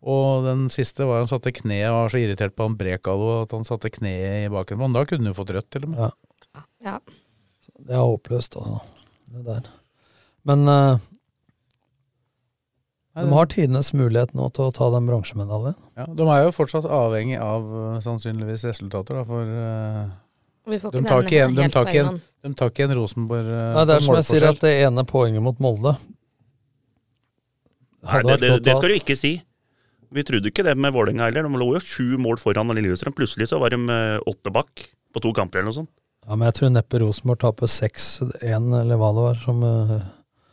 [0.01, 3.53] Og den siste var han satte kneet og var så irritert på han Brekalo at
[3.53, 4.97] han satte kneet i baken på han.
[4.97, 6.01] Da kunne han fått rødt, til og med.
[6.07, 6.65] Ja.
[6.87, 6.97] Ja.
[7.81, 8.81] Det er håpløst, altså.
[9.31, 9.69] Det der.
[10.49, 11.01] Men uh,
[13.15, 15.77] de har tidenes mulighet nå til å ta den bronsemedaljen.
[15.99, 20.07] Ja, de er jo fortsatt avhengig av eh, sannsynligvis resultater, da, for uh,
[20.71, 22.95] Vi får de ikke tar ikke igjen, de tar ikke en de tar ikke en
[22.97, 25.93] Rosenborg uh, Nei, det er som jeg sier, at det ene poenget mot Molde
[28.01, 29.35] Nei, det, det, det skal du ikke si.
[30.09, 31.45] Vi trodde ikke det med Vålerenga heller.
[31.45, 33.13] De lå jo sju mål foran Lillestrøm.
[33.13, 35.91] Plutselig så var de åtte bak på to kamper eller noe sånt.
[36.25, 38.41] Ja, men jeg tror neppe Rosenborg taper 6-1,
[38.81, 39.43] eller hva det var.
[39.45, 39.61] som...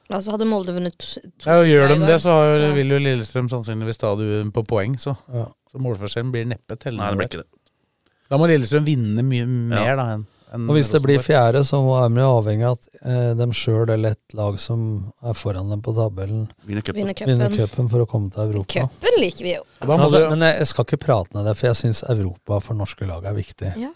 [0.08, 4.00] Altså hadde Molde vunnet to Ja, Gjør de det, så har, vil jo Lillestrøm sannsynligvis
[4.00, 4.96] ta det på poeng.
[5.02, 5.50] Så, Ja.
[5.72, 7.04] så målforskjellen blir neppe tellende.
[7.04, 7.50] Nei, det blir ikke det.
[8.32, 10.26] Da må Lillestrøm vinne mye mer da enn
[10.70, 14.15] Og hvis det blir fjerde, så er vi avhengig av at eh, dem sjøl eller
[14.15, 17.89] et lag som er foran dem på tabellen, Vinner cupen.
[17.91, 18.88] For å komme til Europa.
[18.88, 19.65] Cupen liker vi jo.
[19.84, 23.08] Altså, men jeg, jeg skal ikke prate ned det, for jeg syns Europa for norske
[23.10, 23.74] lag er viktig.
[23.76, 23.91] Ja.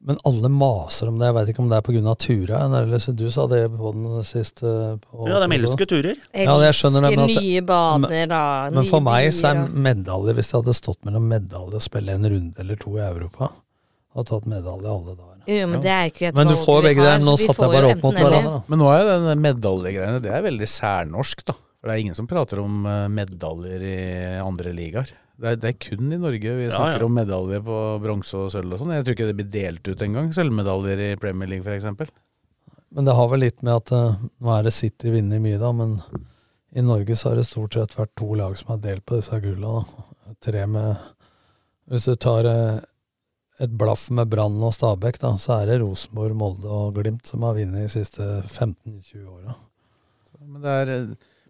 [0.00, 1.26] Men alle maser om det.
[1.26, 2.12] Jeg veit ikke om det er pga.
[2.22, 2.58] Tura.
[2.80, 4.62] Eller, så du sa det på den siste
[5.02, 6.20] på, Ja, de elsker turer.
[6.32, 8.42] Ja, jeg skjønner det, men at- nye baner, da.
[8.70, 12.24] Men for meg så er medalje, hvis det hadde stått mellom medalje og spille en
[12.24, 13.50] runde eller to i Europa,
[14.14, 15.34] hadde tatt medalje alle dager.
[15.48, 17.18] Jo, men det er ikke et Men du får jo begge der.
[17.24, 18.64] Nå satte jeg bare opp mot hverandre.
[18.68, 21.54] Men nå er jo den medaljegreiene Det er veldig særnorsk, da.
[21.80, 23.96] For det er ingen som prater om eh, medaljer i
[24.42, 25.10] andre ligaer.
[25.38, 27.06] Det er, det er kun i Norge vi snakker ja.
[27.06, 28.96] om medaljer på bronse og sølv og sånn.
[28.96, 30.32] Jeg tror ikke det blir delt ut engang.
[30.34, 32.10] Sølvmedaljer i Premier League f.eks.
[32.96, 35.70] Men det har vel litt med at eh, nå er det City vinner mye, da,
[35.76, 35.98] men
[36.74, 39.38] i Norge så har det stort sett vært to lag som har delt på disse
[39.44, 39.78] gulla.
[39.78, 40.34] Da.
[40.48, 41.06] Tre med
[41.88, 42.82] Hvis du tar eh,
[43.62, 47.46] et blaff med Brann og Stabæk, da, så er det Rosenborg, Molde og Glimt som
[47.46, 49.54] har vunnet de siste 15-20 åra.
[50.38, 50.92] Men det, er,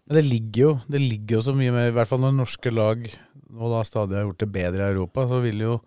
[0.05, 2.71] men det ligger jo Det ligger jo så mye med I hvert fall når norske
[2.73, 3.03] lag
[3.49, 5.79] nå da stadig har gjort det bedre i Europa, så vil jo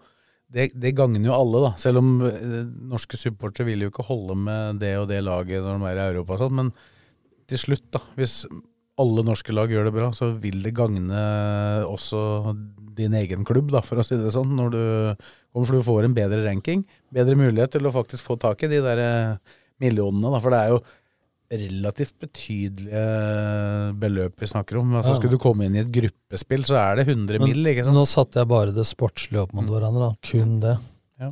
[0.52, 1.70] det, det gagner jo alle, da.
[1.80, 2.58] Selv om eh,
[2.92, 6.10] norske supportere vil jo ikke holde med det og det laget når de er i
[6.10, 6.58] Europa og sånn.
[6.58, 6.72] Men
[7.48, 8.42] til slutt, da, hvis
[9.00, 11.22] alle norske lag gjør det bra, så vil det gagne
[11.88, 12.52] også
[12.96, 14.52] din egen klubb, da, for å si det sånn.
[14.58, 14.82] Når du,
[15.54, 18.82] for du får en bedre ranking, bedre mulighet til å faktisk få tak i de
[18.84, 20.42] der eh, millionene, da.
[20.42, 20.82] For det er jo
[21.52, 23.02] relativt betydelige
[24.00, 24.94] beløp vi snakker om.
[24.98, 25.18] Altså Ja.
[25.18, 27.96] Skulle du komme inn i et gruppespill, så er det 100 Men mill., ikke sant?
[27.96, 30.16] nå satte jeg bare det sportslige opp mot hverandre, da.
[30.30, 30.78] kun det.
[31.20, 31.30] Ja.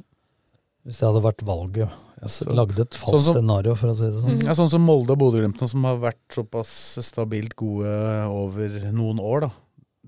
[0.87, 1.89] Hvis det hadde vært valget.
[2.21, 4.43] Jeg Så- lagde et falskt sånn scenario, for å si det sånn.
[4.45, 7.89] Ja, sånn som Molde og Bodø-Glimt, som har vært såpass stabilt gode
[8.29, 9.51] over noen år, da.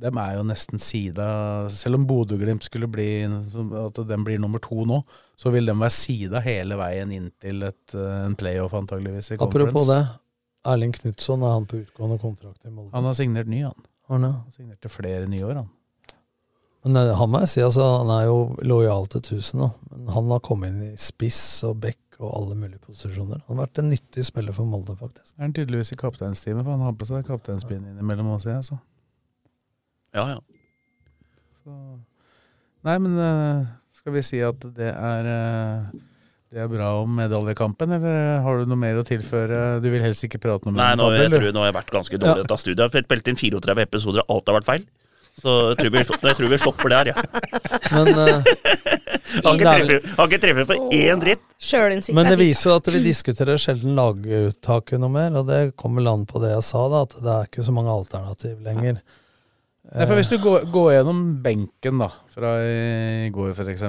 [0.03, 1.27] Dem er jo nesten sida
[1.73, 5.03] Selv om Bodø-Glimt skulle bli At den blir nummer to nå,
[5.39, 9.39] så vil den være sida hele veien inn til et, eh, en playoff, antageligvis, i
[9.41, 9.93] Apropos conference.
[9.93, 10.19] det.
[10.73, 12.93] Erling Knutson, er han på utgående kontrakt i Molde?
[12.95, 13.89] Han har signert ny, han.
[14.13, 15.71] Han har signert signerte flere nye år, han.
[16.85, 19.73] Men eh, han må jeg si, altså, han er jo lojal til tusen, da.
[19.91, 23.43] Men han har kommet inn i spiss og back og alle mulige posisjoner.
[23.49, 25.35] Han har vært en nyttig spiller for Molde, faktisk.
[25.35, 28.79] Er han tydeligvis i kapteinsteamet, for han har på seg kapteinspinn innimellom også, jeg, så.
[30.13, 30.39] Ja, ja.
[31.65, 31.77] så.
[32.83, 33.69] Nei, men eh,
[34.01, 36.01] skal vi si at det er eh,
[36.53, 39.61] det er bra om medaljekampen, eller har du noe mer å tilføre?
[39.81, 41.77] Du vil helst ikke prate noe mer Nei, nå, jeg tabell, tror, nå har jeg
[41.79, 42.83] vært ganske dårlig i dette studiet.
[42.83, 44.85] Jeg har spilt inn 34 episoder, og alt har vært feil.
[45.41, 47.23] Så jeg tror vi, jeg tror vi stopper der, ja.
[47.95, 48.51] Men, uh...
[49.33, 51.45] Har ikke treffet- har ikke treffet på én dritt.
[52.13, 56.27] Men det viser jo at vi diskuterer sjelden laguttaket noe mer, og det kommer land
[56.29, 59.01] på det jeg sa, da, at det er ikke så mange alternativ lenger.
[59.93, 63.83] Nei, for Hvis du går, går gjennom benken da, fra i går f.eks.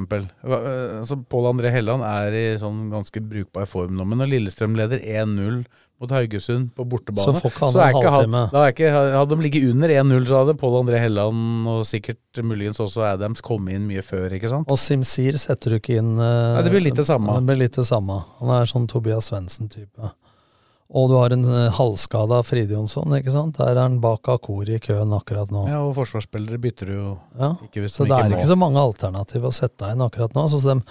[0.43, 4.99] Altså, Pål André Helland er i sånn ganske brukbar form nå, men når Lillestrøm leder
[4.99, 5.63] 1-0
[6.03, 9.69] mot Haugesund på bortebane Så så er ikke han- da er ikke, Hadde de ligget
[9.71, 14.03] under 1-0, så hadde Pål André Helland og sikkert muligens også Adams kommet inn mye
[14.03, 14.27] før.
[14.33, 14.67] ikke sant?
[14.67, 17.37] Og Simsir setter du ikke inn uh, Nei, det blir litt det samme.
[17.39, 18.25] Det blir litt det samme.
[18.41, 20.11] Han er sånn Tobias Svendsen-type.
[20.93, 23.57] Og du har en uh, halvskada Fride Jonsson, ikke sant?
[23.57, 25.65] Der er han bak Akori i køen akkurat nå.
[25.71, 28.83] Ja, Og forsvarsspillere bytter du jo Ja, ikke hvis Så det er ikke så mange
[28.83, 30.45] alternativ å sette inn akkurat nå.
[30.51, 30.81] Så det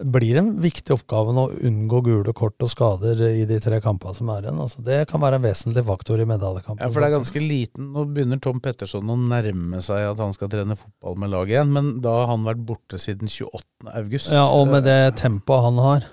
[0.00, 4.30] blir en viktig oppgave å unngå gule kort og skader i de tre kampene som
[4.32, 4.60] er igjen.
[4.62, 6.82] Altså, det kan være en vesentlig faktor i medaljekampen.
[6.82, 7.90] Ja, for det er ganske liten.
[7.94, 11.74] Nå begynner Tom Petterson å nærme seg at han skal trene fotball med laget igjen,
[11.76, 13.92] men da har han vært borte siden 28.
[13.92, 14.32] august.
[14.36, 16.08] Ja, og med det tempoet han har,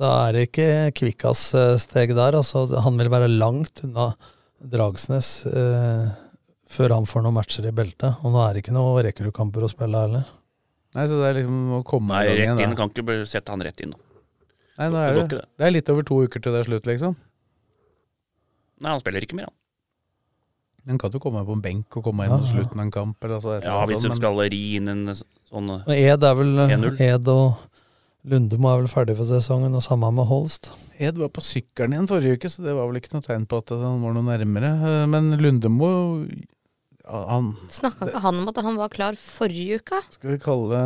[0.00, 2.38] så er det ikke Kvikkas-steg der.
[2.40, 4.06] Altså, han vil være langt unna
[4.60, 6.08] Dragsnes eh,
[6.70, 8.16] før han får noen matcher i beltet.
[8.24, 10.24] Og nå er det ikke noen Rekkerud-kamper å spille heller.
[10.96, 12.72] Nei, så det er liksom å komme Nei, rett inn.
[12.72, 12.78] da.
[12.80, 13.92] Kan ikke sette han rett inn.
[14.80, 15.44] Nei, nå Det er det, det.
[15.60, 17.14] det er litt over to uker til det er slutt, liksom.
[18.80, 19.56] Nei, han spiller ikke mer, han.
[20.88, 22.54] Han kan jo komme på en benk og komme inn Ja, mot ja.
[22.56, 23.18] slutten av en kamp.
[23.26, 26.94] Eller, altså, Ja, hvis du de skal ri inn en sånn Og Ed er vel
[27.04, 27.60] Ed og
[28.28, 30.72] Lundemo er vel ferdig for sesongen, og samme med Holst.
[31.00, 33.60] Ed var på sykkelen igjen forrige uke, så det var vel ikke noe tegn på
[33.62, 34.72] at han var noe nærmere.
[34.84, 35.90] Eh, Men Lundemo
[37.10, 39.98] han Snakka ikke han om at han var klar forrige uke?
[40.14, 40.78] skal vi kalle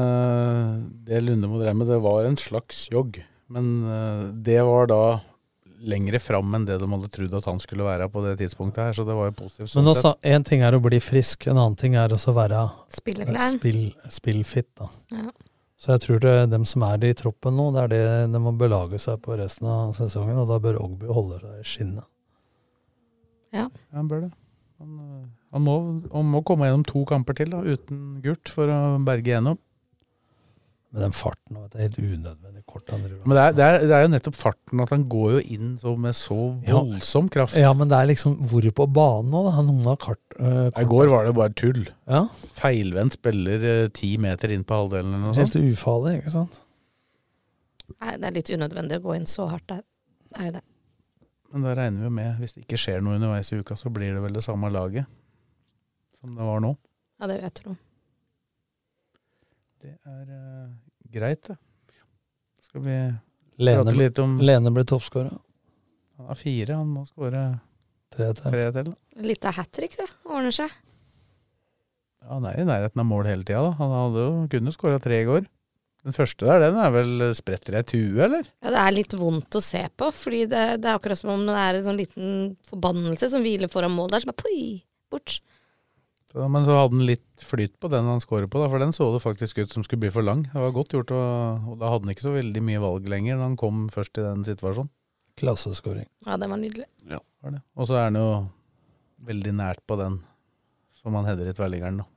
[1.04, 3.18] det Lundemo drev med, det var en slags jogg.
[3.52, 5.02] Men eh, det var da
[5.84, 8.94] lengre fram enn det de hadde trodd at han skulle være på det tidspunktet her,
[8.96, 9.66] så det var jo positivt.
[9.66, 10.22] Men sånn nå, sett.
[10.32, 12.62] en ting er å bli frisk, en annen ting er også å være
[12.94, 13.58] Spilleklar.
[13.58, 14.70] spill, spillfit.
[14.80, 14.88] Da.
[15.12, 15.26] Ja.
[15.84, 18.40] Så jeg tror det er dem som er i troppen nå, det er det de
[18.40, 22.06] må belage seg på resten av sesongen, og da bør Ogby holde seg i skinnet.
[23.52, 23.66] Ja.
[23.66, 24.30] Ja, han bør det.
[24.80, 25.74] Han, øh, han, må,
[26.08, 29.60] han må komme gjennom to kamper til da, uten gult for å berge gjennom.
[30.94, 33.78] Med den farten og det er helt unødvendig kort han Men det er, det, er,
[33.82, 36.76] det er jo nettopp farten at han går jo inn så med så Ja.
[36.78, 37.56] voldsom kraft.
[37.58, 39.54] Ja, men det er liksom hvor på banen nå, da?
[39.66, 41.82] Noen har kart, øh, I går var det bare tull.
[42.06, 42.20] Ja.
[42.60, 45.72] Feilvendt spiller ti ti meter inn på halvdelen eller noe Helt sånt.
[45.74, 46.60] ufarlig, ikke sant?
[48.00, 49.82] Nei, det er litt unødvendig å gå inn så hardt der.
[50.30, 50.62] Det er jo det.
[51.52, 53.90] Men da regner vi jo med, hvis det ikke skjer noe underveis i uka, så
[53.94, 55.10] blir det vel det samme laget
[56.20, 56.76] som det var nå.
[57.20, 57.74] Ja, det vil jeg tro.
[59.84, 60.72] Det er uh,
[61.12, 61.58] greit, det.
[62.64, 62.96] Skal vi
[63.60, 65.34] Lene, prate litt om Lene ble toppskåra.
[66.16, 67.44] Han har fire, han må skåre
[68.14, 68.92] Tre til.
[69.26, 70.06] Litt av hat trick, det.
[70.30, 70.70] Ordner seg.
[72.22, 73.72] Ja, han er i nærheten av mål hele tida, da.
[73.80, 75.48] Han hadde jo kunne skåra tre i går.
[76.04, 78.46] Den første der, den er vel spretter ei tue, eller?
[78.62, 81.46] Ja, det er litt vondt å se på, fordi det, det er akkurat som om
[81.48, 82.34] det er en sånn liten
[82.68, 84.58] forbannelse som hviler foran mål der, som er poi,
[85.12, 85.38] bort.
[86.34, 89.06] Men så hadde han litt flyt på den han skårer på, da, for den så
[89.14, 90.42] det faktisk ut som skulle bli for lang.
[90.50, 93.38] Det var godt gjort, og, og da hadde han ikke så veldig mye valg lenger
[93.38, 94.90] når han kom først i den situasjonen.
[95.38, 96.08] Klasseskåring.
[96.26, 96.88] Ja, det var nydelig.
[97.10, 97.62] Var det.
[97.78, 98.28] Og så er han jo
[99.30, 100.18] veldig nært på den
[100.98, 102.08] som han header i tverrliggeren, da.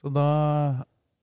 [0.00, 0.26] Så da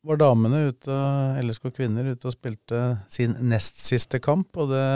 [0.03, 0.95] var damene ute,
[1.39, 4.87] LSK kvinner, ute og spilte sin nest siste kamp, og det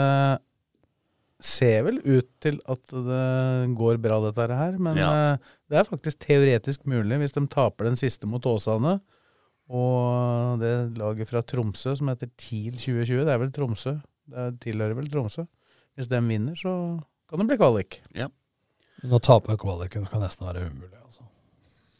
[1.40, 4.78] ser vel ut til at det går bra, dette her.
[4.78, 5.10] Men Ja.
[5.34, 5.38] eh,
[5.70, 9.00] det er faktisk teoretisk mulig hvis de taper den siste mot Åsane.
[9.68, 13.98] Og det laget fra Tromsø som heter TIL 2020, det er vel Tromsø.
[14.28, 15.44] Det tilhører vel Tromsø.
[15.96, 16.72] Hvis de vinner, så
[17.28, 18.00] kan det bli kvalik.
[19.04, 20.96] Nå taper kvaliken, skal nesten være umulig.
[21.04, 21.22] Altså.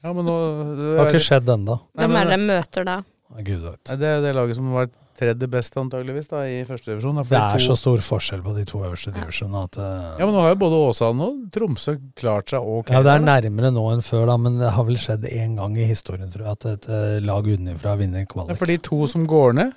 [0.02, 0.36] Ja, men nå
[0.78, 1.76] Det har ikke skjedd ennå.
[1.94, 2.96] Hvem er det de møter da?
[3.44, 3.84] Gud vet.
[4.00, 4.88] Det er det laget som var
[5.18, 7.18] tredje best, antageligvis, da, i første divisjon.
[7.26, 9.88] Det er så stor forskjell på de to øverste divisjonene at uh...
[10.20, 12.94] Ja, men nå har jo både Åsane og Tromsø klart seg ok.
[12.94, 15.76] Ja, Det er nærmere nå enn før, da, men det har vel skjedd én gang
[15.78, 18.54] i historien, tror jeg, at et uh, lag utenfra vinner kvalik.
[18.54, 19.76] Ja, for de to som går ned,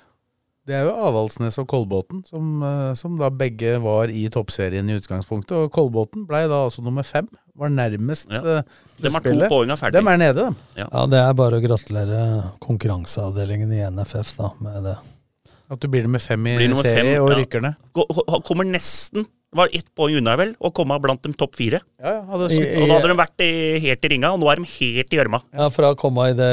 [0.62, 4.98] det er jo Avaldsnes og Kolbotn, som, uh, som da begge var i toppserien i
[5.00, 5.56] utgangspunktet.
[5.58, 7.26] Og Kolbotn ble da altså nummer fem.
[7.58, 8.40] Var nærmest Ja.
[8.40, 8.62] de
[9.02, 9.98] Dem er to poeng ferdig.
[9.98, 10.54] Dem er nede, dem.
[10.78, 10.86] Ja.
[10.86, 12.20] Ja, Det er bare å gratulere
[12.62, 14.96] konkurranseavdelingen i NFF da, med det.
[15.72, 17.38] At du blir nummer fem i nummer serie fem, og ja.
[17.40, 17.78] rykker ned.
[18.44, 21.82] Kommer nesten Var ett poeng unna, vel, å komme blant de topp fire.
[22.00, 23.50] Ja, ja, hadde I- Og da hadde de vært i,
[23.84, 25.42] helt i ringa, og nå er de helt i gjørma.
[25.52, 26.48] Ja, Fra å komme i det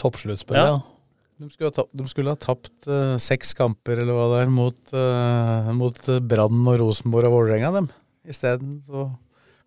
[0.00, 0.78] toppsluttspillet, Ja.
[0.78, 1.44] ja.
[1.44, 4.54] de, skulle ha tapt, de skulle ha tapt uh, seks kamper, eller hva det er,
[4.56, 7.90] mot, uh, mot eh, Brann og Rosenborg og Vålerenga, dem.
[8.24, 9.10] Isteden så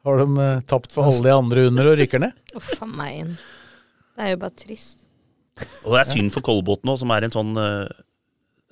[0.10, 2.34] har de uh, tapt for alle de andre under og rykker ned.
[2.58, 3.36] Uff a meg.
[4.18, 5.06] Det er jo bare trist.
[5.86, 8.02] Og det er synd for Kolbotn òg, som er en sånn eh,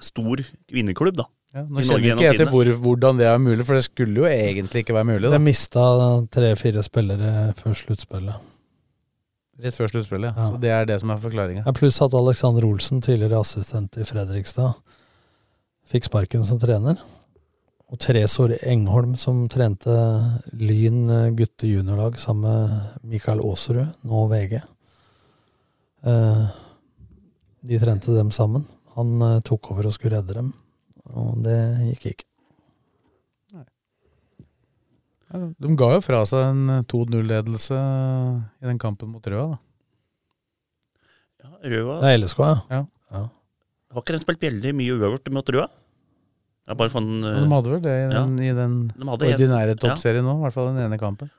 [0.03, 1.27] stor kvinneklubb da.
[1.51, 4.27] Ja, nå kjenner vi ikke etter hvor, hvordan det er mulig, for det skulle jo
[4.29, 5.25] egentlig ikke være mulig.
[5.27, 5.33] Da.
[5.35, 5.83] Jeg mista
[6.31, 8.47] tre-fire spillere før sluttspillet.
[9.61, 10.37] Rett før sluttspillet.
[10.37, 10.45] Ja.
[10.47, 11.65] Så det er det som er forklaringa.
[11.67, 14.79] Ja, pluss at Alexander Olsen, tidligere assistent i Fredrikstad,
[15.91, 17.01] fikk sparken som trener.
[17.91, 19.91] Og Tresor Engholm, som trente
[20.55, 21.03] Lyn
[21.35, 24.61] gutte juniorlag sammen med Mikael Aasrud, nå VG.
[26.07, 26.45] Eh,
[27.61, 28.63] De trente dem sammen.
[29.01, 30.51] Han eh, tok over og skulle redde dem,
[31.11, 31.57] og det
[31.91, 32.27] gikk ikke.
[35.31, 37.77] Ja, de ga jo fra seg en eh, 2-0-ledelse
[38.61, 39.59] i den kampen mot Røa, da.
[41.41, 42.57] Ja, Røa Det er LSK, ja.
[42.75, 42.81] Ja.
[43.15, 43.21] ja.
[43.95, 45.69] Har ikke de spilt veldig mye uøvert mot Røa?
[46.69, 49.77] Ja, bare for den, de hadde vel det i den, i den De ordinære ja.
[49.81, 51.31] toppserien nå, i hvert fall den ene kampen.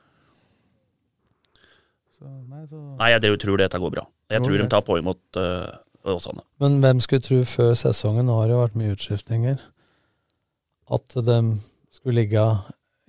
[2.17, 4.03] Så, nei, så Nei, jeg det- tror dette går bra.
[4.33, 5.69] Jeg tror de tar poeng mot uh,
[6.03, 6.43] Åsane.
[6.59, 9.61] Men hvem skulle tro før sesongen, nå har det vært mye utskiftninger,
[10.93, 11.37] at de
[11.93, 12.47] skulle ligge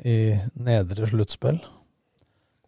[0.04, 0.18] i
[0.54, 1.58] nedre sluttspill.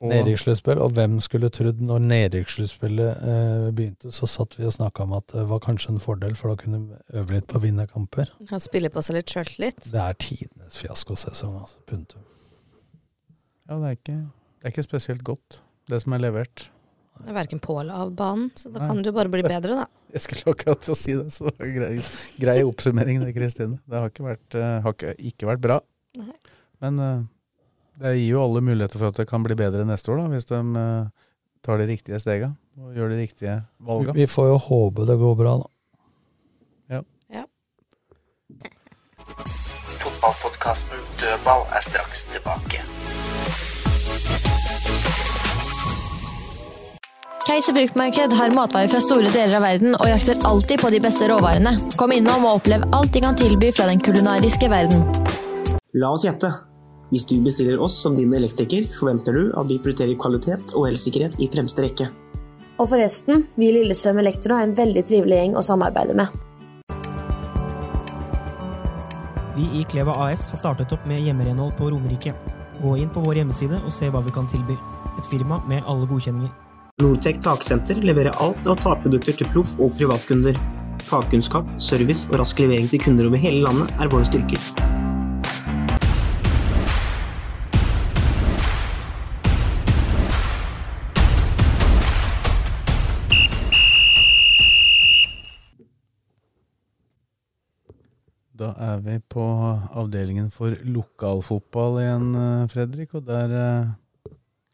[0.04, 0.80] Nedrykkssluttspill.
[0.82, 5.32] Og hvem skulle trodd når nedrykkssluttspillet eh, begynte, så satt vi og snakka om at
[5.32, 8.32] det var kanskje en fordel, for da kunne de øve litt på å vinne kamper.
[8.44, 9.86] Og spille på seg litt sjøltillit.
[9.88, 11.80] Det er tidenes fiaskosesong, altså.
[11.88, 12.24] Punktum.
[13.66, 14.18] Ja, det er, ikke,
[14.60, 15.60] det er ikke spesielt godt,
[15.90, 16.68] det som er levert.
[17.16, 18.90] Det er verken på eller av banen, så da Nei.
[18.90, 19.86] kan det jo bare bli bedre, da.
[20.16, 21.96] Jeg skulle akkurat til å si det, så grei,
[22.40, 23.76] grei oppsummering det, Kristine.
[23.84, 25.76] Det har ikke vært, eh, har ikke, ikke vært bra.
[26.16, 26.32] Nei.
[26.84, 27.20] Men eh,
[28.00, 30.48] det gir jo alle muligheter for at det kan bli bedre neste år, da, hvis
[30.48, 31.28] de eh,
[31.66, 34.16] tar de riktige stega og gjør de riktige valga.
[34.16, 35.72] Vi får jo håpe det går bra, da.
[36.96, 37.02] Ja.
[37.40, 37.44] Ja.
[40.00, 42.95] Fotballpodkasten Dødball er straks tilbake.
[47.46, 51.28] Keiser fruktmarked har matvarer fra store deler av verden og jakter alltid på de beste
[51.30, 51.76] råvarene.
[51.94, 55.04] Kom innom og opplev alt de kan tilby fra den kulinariske verden.
[55.94, 56.50] La oss gjette.
[57.12, 61.38] Hvis du bestiller oss som din elektriker, forventer du at vi prioriterer kvalitet og elsikkerhet
[61.38, 62.08] i fremste rekke.
[62.82, 66.34] Og forresten, vi i Lillestrøm Elektro er en veldig trivelig gjeng å samarbeide med.
[69.54, 72.34] Vi i Kleva AS har startet opp med hjemmerenhold på Romerike.
[72.82, 74.74] Gå inn på vår hjemmeside og se hva vi kan tilby.
[75.14, 76.65] Et firma med alle godkjenninger.
[76.96, 80.56] Nortec taksenter leverer alt av takprodukter til proff- og privatkunder.
[81.04, 84.56] Fagkunnskap, service og rask levering til kunder over hele landet er våre styrker.
[98.56, 99.44] Da er vi på
[100.00, 103.14] avdelingen for lokalfotball igjen, eh, Fredrik.
[103.14, 103.94] Og der, eh,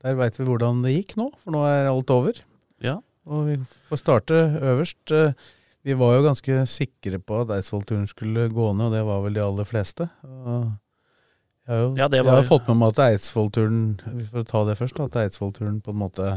[0.03, 2.39] der veit vi hvordan det gikk nå, for nå er alt over.
[2.83, 2.99] Ja.
[3.31, 3.57] Og vi
[3.89, 5.03] får starte øverst.
[5.15, 5.35] Eh,
[5.83, 9.35] Vi var jo ganske sikre på at Eidsvollturen skulle gå ned, og det var vel
[9.35, 10.07] de aller fleste.
[10.23, 14.63] Jeg har jo Ja, det jeg har fått med meg at Eidsvollturen Vi får ta
[14.69, 16.29] det først, at Eidsvollturen på en måte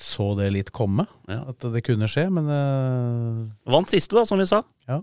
[0.00, 1.04] så det litt komme.
[1.28, 1.42] Ja.
[1.50, 3.50] At det kunne skje, men uh...
[3.68, 4.62] Vant siste, da, som vi sa.
[4.88, 5.02] Ja.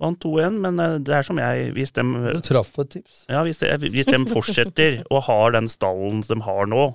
[0.00, 2.02] Vant 2-1, men eh, det er som jeg Hvis de,
[2.38, 3.24] Du traff på et tips.
[3.28, 6.86] ja, hvis de, hvis de fortsetter og har den stallen de har nå,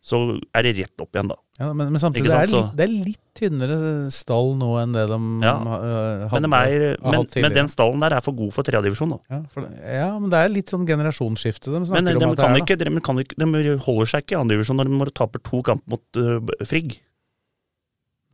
[0.00, 0.16] så
[0.56, 1.36] er det rett opp igjen, da.
[1.60, 5.02] Ja, men, men samtidig det er, litt, det er litt tynnere stall nå enn det
[5.10, 5.52] de Ja.
[5.60, 9.12] øh, hadde, Men, de er, men, men den stallen der er for god for tredjedivisjon,
[9.12, 9.18] da.
[9.36, 12.40] ja, for, ja, men det er litt sånn generasjonsskifte de snakker Men de, om at
[12.40, 12.64] kan det er.
[12.64, 15.60] ikke, de, kan ikke, de holder seg ikke i andredivisjon når de må tape to
[15.68, 16.96] kamper mot uh, Frigg.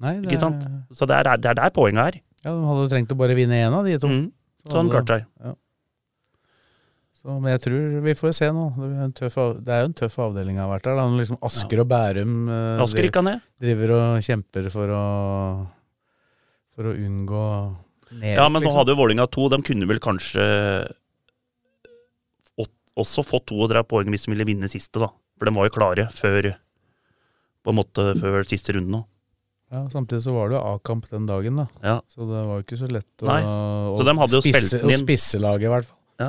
[0.06, 0.62] Nei, det, Ikke sant?
[0.94, 2.22] Så det er, det er der poenget er.
[2.46, 4.10] Ja, De hadde trengt å bare vinne én av de to.
[4.10, 4.26] Mm.
[4.66, 5.24] Så han klarte seg.
[5.42, 5.54] Ja.
[7.16, 8.66] Så, men jeg tror vi får se nå.
[8.78, 11.00] Det er, en tøff, det er jo en tøff avdeling har vært der.
[11.00, 11.06] Da.
[11.18, 13.48] Liksom Asker og Bærum eh, Asker driver- ned.
[13.66, 15.02] driver og kjemper for å,
[16.76, 17.42] for å unngå
[18.20, 18.36] ned.
[18.38, 18.78] Ja, men nå liksom.
[18.78, 19.48] hadde jo Vålinga to.
[19.50, 20.46] De kunne vel kanskje
[22.96, 25.10] også fått 32 poeng hvis de ville vinne siste, da.
[25.36, 26.54] For de var jo klare før
[27.66, 29.02] på en måte før siste runde nå.
[29.72, 31.66] Ja, Samtidig så var det jo A-kamp den dagen, da.
[31.82, 31.96] Ja.
[32.12, 33.40] Så det var jo ikke så lett å, Nei.
[33.98, 35.98] Så de hadde jo spisse, å spisse laget, i hvert fall.
[36.22, 36.28] Ja.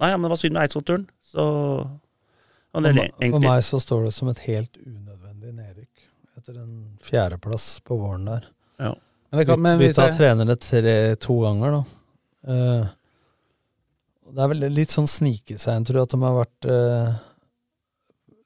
[0.00, 1.06] Nei, ja, men det var synd med Eidsvoll-turen.
[1.26, 1.44] Så
[2.74, 2.86] For,
[3.30, 6.06] for meg så står det som et helt unødvendig nedrykk
[6.38, 8.46] etter en fjerdeplass på våren der.
[8.82, 8.92] Ja.
[9.30, 11.84] Men det kan- men Vi tar jeg- trenere tre, to ganger, da.
[12.46, 12.88] Uh,
[14.34, 17.14] det er vel litt sånn snike seg tror jeg, at de har vært uh,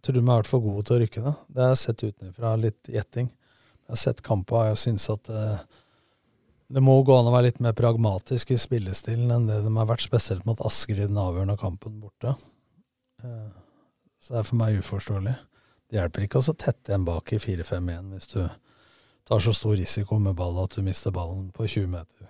[0.03, 1.33] Tror de har vært for gode til å rykke, da.
[1.53, 3.29] Det har jeg sett utenfra, litt gjetting.
[3.89, 5.61] Jeg har sett kampa, og jeg syns at eh,
[6.68, 9.89] det må gå an å være litt mer pragmatisk i spillestilen enn det de har
[9.89, 12.34] vært, spesielt mot Asker i den avgjørende kampen borte.
[13.24, 13.49] Eh,
[14.20, 15.36] Så det er for meg uforståelig.
[15.89, 18.41] Det hjelper ikke å tette en bak i 4-5-1 hvis du
[19.28, 22.28] tar så stor risiko med ball at du mister ballen på 20 meter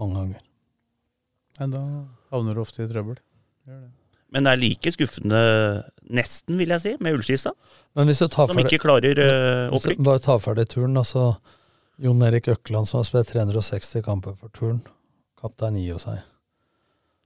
[0.00, 0.42] mange ganger.
[1.60, 1.82] Men da
[2.32, 3.20] havner du ofte i trøbbel.
[3.68, 3.90] Gjør det.
[4.30, 5.40] Men det er like skuffende,
[6.14, 7.52] nesten, vil jeg si, med Ullskisa.
[7.98, 10.02] Men hvis du tar Som ikke klarer eh, opprykk.
[10.06, 10.94] Bare ta ferdig turen.
[11.00, 11.32] Altså,
[12.00, 14.78] Jon Erik Økland, som har spilt 360 kamper for turn.
[15.40, 16.20] Kaptein i og seg.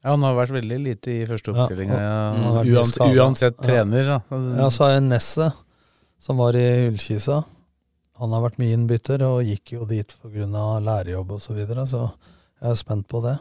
[0.04, 1.98] Ja, han har vært veldig lite i første Ja, oppstillinga.
[2.00, 4.18] Ja, uansett, uansett trener, Ja.
[4.60, 5.62] Ja, så har jeg Nesset,
[6.20, 7.42] som var i Ullkisa.
[8.20, 10.46] Han har vært mye innbytter, og gikk jo dit pga.
[10.84, 12.02] lærerjobb osv., så, videre, så
[12.60, 13.38] jeg er spent på det.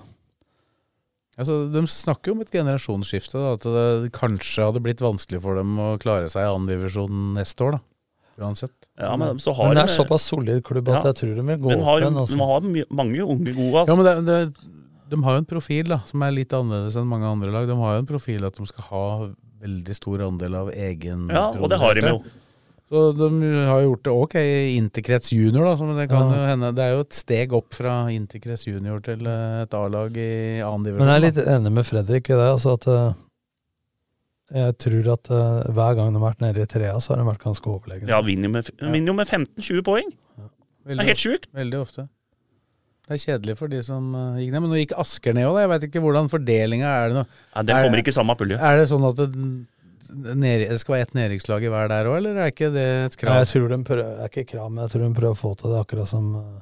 [1.34, 3.34] Altså, de snakker jo om et generasjonsskifte.
[3.42, 7.66] Da, at det kanskje hadde blitt vanskelig for dem å klare seg i andredivisjon neste
[7.66, 7.80] år.
[7.80, 7.82] da,
[8.46, 8.74] Uansett.
[8.98, 11.44] Ja, men så har Men det er de- såpass solid klubb at jeg tror de
[11.50, 12.18] vil gå opp igjen.
[12.18, 12.38] Altså.
[12.38, 13.82] de har mange unge gode.
[13.82, 13.90] Altså.
[13.90, 14.70] Ja, men det, det,
[15.14, 17.68] De har jo en profil da, som er litt annerledes enn mange andre lag.
[17.68, 19.04] De har jo en profil at de skal ha
[19.64, 22.22] veldig stor andel av egen Ja, og det har de jo.
[22.92, 23.28] Så de
[23.66, 25.76] har gjort det ok i Interkrets junior, da.
[25.80, 26.36] Så det, kan Ja.
[26.38, 30.16] jo hende, det er jo et steg opp fra Interkrets junior til eh, et A-lag
[30.18, 31.06] i annen divisjon.
[31.08, 32.50] Men jeg er litt enig med Fredrik i det.
[32.54, 33.14] Altså at eh,
[34.54, 37.30] Jeg tror at eh, hver gang de har vært nede i trea, så har de
[37.32, 38.08] vært ganske overlegne.
[38.12, 40.12] Ja, vinner jo med, vinner jo med 15-20 poeng.
[40.86, 41.48] Det er helt sjukt.
[41.56, 42.06] Veldig ofte.
[43.08, 44.62] Det er kjedelig for de som gikk ned.
[44.62, 45.58] Men nå gikk Asker ned òg.
[45.64, 47.24] Jeg veit ikke hvordan fordelinga er det nå.
[47.56, 48.60] Ja, den Er- kommer ikke i samme pulje.
[48.60, 49.28] Er det sånn at det,
[50.10, 53.18] ned, det skal være ett nedrykkslag i hver der òg, eller er ikke det et
[53.20, 53.42] krav?
[53.44, 55.74] Jeg tror de prøver, er ikke krav, men jeg tror de prøver å få til
[55.74, 56.60] det akkurat som eh,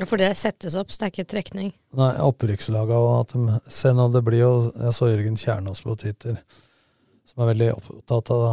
[0.00, 1.72] Ja, For det settes opp, så det er ikke trekning.
[1.98, 5.96] Nei, opprykkslaga og at de Se nå, det blir jo Jeg så Jørgen Kjernås på
[6.00, 6.38] Twitter,
[7.28, 8.46] som er veldig opptatt av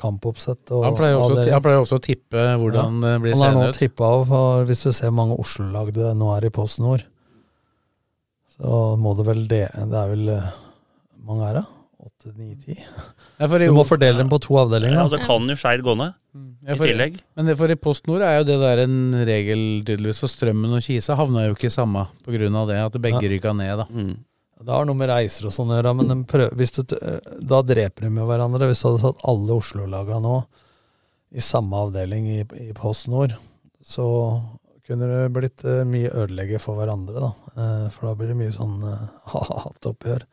[0.00, 0.70] kampoppsett.
[0.76, 3.62] Og Han pleier også, han pleier også å tippe hvordan det blir Han har nå
[3.64, 7.06] seende tippa av, for hvis du ser mange Oslo-lag det nå er i Post Nord,
[8.56, 10.52] så må det vel det Det er vel eh,
[11.26, 11.66] mange er det?
[12.06, 12.76] Åtte, ni, ti?
[13.40, 15.00] For Du må fordele dem på to avdelinger.
[15.00, 16.14] Ja, så kan jo Skeid gå ned.
[16.66, 17.18] Ja, I tillegg.
[17.34, 18.96] Men det, for i Post Nord er jo det der en
[19.26, 20.20] regel, tydeligvis.
[20.22, 23.32] For Strømmen og Kisa havna jo ikke i samme av det, at begge Ja.
[23.32, 23.86] ryka ned, da.
[24.66, 26.94] Det har noe med reiser og sånn å gjøre, men prøver, hvis du,
[27.44, 28.70] da dreper de jo hverandre.
[28.70, 30.36] Hvis du hadde satt alle Oslo-laga nå
[31.36, 32.40] i samme avdeling i,
[32.70, 33.34] i Post Nord,
[33.84, 34.06] så
[34.86, 37.30] kunne det blitt eh, mye ødelegge for hverandre, da.
[37.56, 40.24] Eh, for da blir det mye sånn eh, hatoppgjør.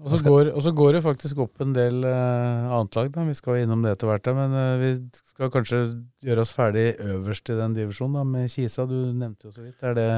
[0.00, 3.24] Og så, går, og så går det faktisk opp en del uh, annet lag, da.
[3.28, 4.92] Vi skal innom det etter hvert, da, men uh, vi
[5.34, 5.80] skal kanskje
[6.24, 8.86] gjøre oss ferdig øverst i den divisjonen, da, med Kisa.
[8.88, 9.76] Du nevnte jo så vidt.
[9.84, 10.08] Er det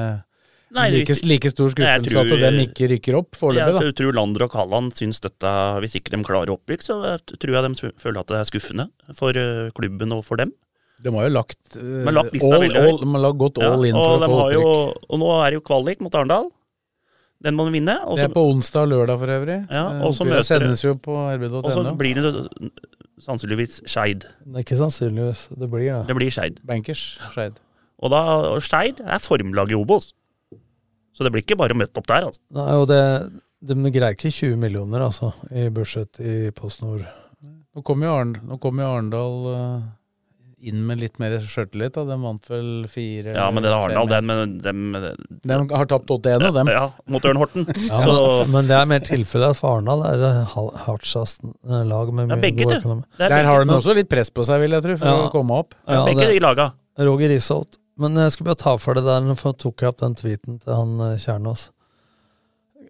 [0.73, 4.47] Nei, like, like stor skuffelse at dem ikke rykker opp foreløpig, Jeg, Jeg tror Lander
[4.47, 5.51] og Kalland syns dette
[5.83, 6.95] Hvis ikke de klarer opprykk, så
[7.29, 8.87] tror jeg de føler at det er skuffende
[9.19, 10.55] for eh, klubben og for dem.
[11.03, 14.15] De har jo lagt, uh, lagt all, all, de har lagt all Ja, in for
[14.15, 14.55] å få opprykk.
[14.55, 14.73] jo.
[15.09, 16.49] Og nå er det jo kvalik mot Arendal.
[17.43, 17.97] Den må du vinne.
[18.07, 19.57] Også, Det er på onsdag og lørdag for øvrig.
[19.69, 21.59] Ja, Eh, og så møter- sendes jo på rb.no.
[21.59, 22.71] og så blir det
[23.23, 24.25] sannsynligvis Skeid.
[24.45, 26.07] Det er ikke sannsynligvis det blir det.
[26.07, 26.59] Det blir Skeid.
[26.65, 27.59] Bankers Skeid.
[28.03, 28.21] Og da
[28.59, 30.13] Skeid er formlaget i Obos.
[31.13, 32.39] Så det blir ikke bare møtt opp der, altså.
[32.51, 33.01] Nei, og det,
[33.61, 37.03] de greier ikke 20 millioner, altså, i budsjett i Post Nord.
[37.75, 39.83] Nå kommer jo Arn- nå jo Arendal eh,
[40.69, 41.93] inn med litt mer sjøltillit.
[41.95, 42.03] da.
[42.07, 44.83] De vant vel fire Ja, men det er Arendal, den, men dem
[45.43, 46.71] De har tapt 8-1 av dem.
[46.71, 47.67] Ja, mot Ørn Horten.
[47.89, 50.05] Ja, men, men det er mer tilfellet for Arendal.
[50.09, 53.03] Er eh, lag med Ja, begge, god økonomi.
[53.19, 55.27] Er Der har de også litt press på seg, vil jeg tro, for Ja.
[55.27, 55.75] å komme opp.
[55.87, 56.71] Ja, begge det- de laga.
[56.99, 57.77] Roger Risholt.
[57.97, 60.59] Men jeg skulle bare ta for det der, for jeg tok jeg opp den tweeten
[60.63, 61.69] til han eh, Kjernås.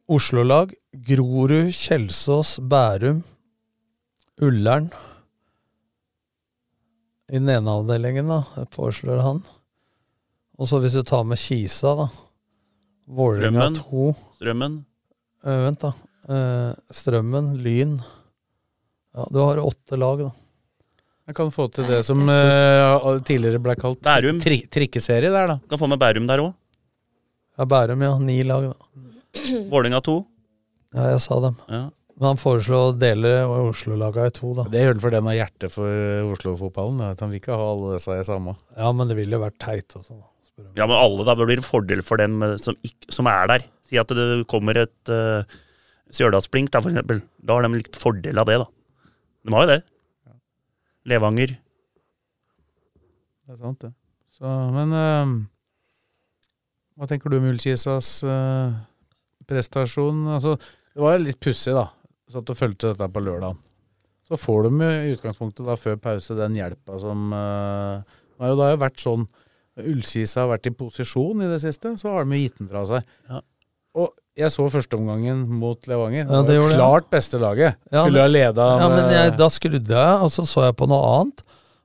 [0.10, 0.74] Oslo-lag.
[0.94, 3.24] Grorud, Kjelsås, Bærum,
[4.42, 4.92] Ullern.
[7.34, 9.40] I den ene avdelingen, da, foreslår han.
[10.62, 12.06] Og så hvis du tar med Kisa, da.
[13.10, 14.04] Vålerenga 2.
[14.38, 14.76] Strømmen.
[15.42, 15.90] Uh, vent, da.
[16.30, 17.96] Uh, Strømmen, Lyn.
[19.18, 20.30] Ja, du har åtte lag, da.
[21.32, 24.38] Jeg kan få til det som uh, tidligere ble kalt Bærum.
[24.44, 25.58] tri trikkeserie der, da.
[25.58, 26.54] Du Kan få med Bærum der òg.
[27.58, 28.14] Ja, Bærum, ja.
[28.22, 29.10] Ni lag, da.
[29.74, 30.20] Vålerenga 2.
[30.94, 31.58] Ja, jeg sa dem.
[31.66, 31.84] Ja.
[32.20, 34.68] Men han foreslo å dele Oslo-laga i to, da.
[34.70, 37.02] Det gjør han fordi han har hjerte for Oslo-fotballen.
[37.20, 38.54] Han vil ikke ha alle disse i samme.
[38.78, 40.20] Ja, men det ville jo vært teit også.
[40.20, 40.28] da.
[40.78, 42.78] Ja, men alle, da Det blir en fordel for dem eh, som,
[43.10, 43.66] som er der.
[43.88, 45.42] Si at det kommer et uh,
[46.14, 47.24] Stjørdalsblink, da, for eksempel.
[47.42, 48.70] Da har de litt fordel av det, da.
[49.44, 49.80] De har jo det.
[51.10, 51.56] Levanger.
[53.44, 53.92] Det er sant, det.
[54.38, 55.34] Så, men uh,
[56.98, 58.78] hva tenker du om Ullkisas uh,
[59.50, 60.24] prestasjon?
[60.38, 60.56] Altså,
[60.94, 61.90] det var litt pussig, da.
[62.34, 63.56] Satt og fulgte dette på lørdag.
[64.28, 68.60] Så får de i utgangspunktet da før pause den hjelpa som eh, Det har jo
[68.62, 69.26] da vært sånn
[69.82, 73.08] Ullkisa har vært i posisjon i det siste, så har de gitt den fra seg.
[73.98, 76.28] Og jeg så førsteomgangen mot Levanger.
[76.30, 76.78] Ja, det var jeg.
[76.78, 77.80] klart beste laget.
[77.90, 80.88] Ja, Skulle ha leda Ja, men jeg, da skrudde jeg, og så så jeg på
[80.90, 81.42] noe annet.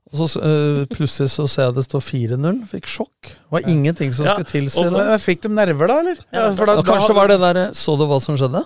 [0.08, 2.60] Og så uh, plutselig så ser jeg det står 4-0.
[2.70, 3.32] Fikk sjokk.
[3.32, 5.08] Det var ingenting som Ja, skulle tilsi det.
[5.24, 6.22] Fikk de nerver, da, eller?
[6.32, 8.64] Ja, for da- da, kanskje da- det var det der Så du hva som skjedde?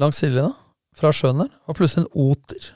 [0.00, 0.52] Langs sidelinja?
[0.96, 1.52] Fra sjøen der.
[1.52, 2.68] Det var plutselig en oter.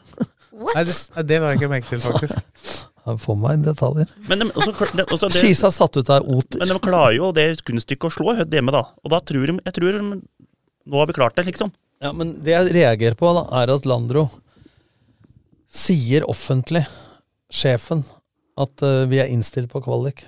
[0.61, 2.81] Nei, det, nei, det var jeg ikke merke til, faktisk.
[3.09, 4.11] Han får meg detaljer.
[4.29, 6.61] Men de, også, de, også det, Kisa satt ut av oter.
[6.61, 8.85] Men de klarer jo det kunststykket å slå Hødd hjemme, da.
[9.01, 10.21] Og da tror de Jeg tror de,
[10.91, 11.73] Nå har vi klart det, liksom.
[12.01, 14.27] Ja, men det jeg reagerer på, da, er at Landro
[15.71, 16.83] sier offentlig,
[17.53, 18.03] sjefen,
[18.59, 20.25] at uh, vi er innstilt på kvalik.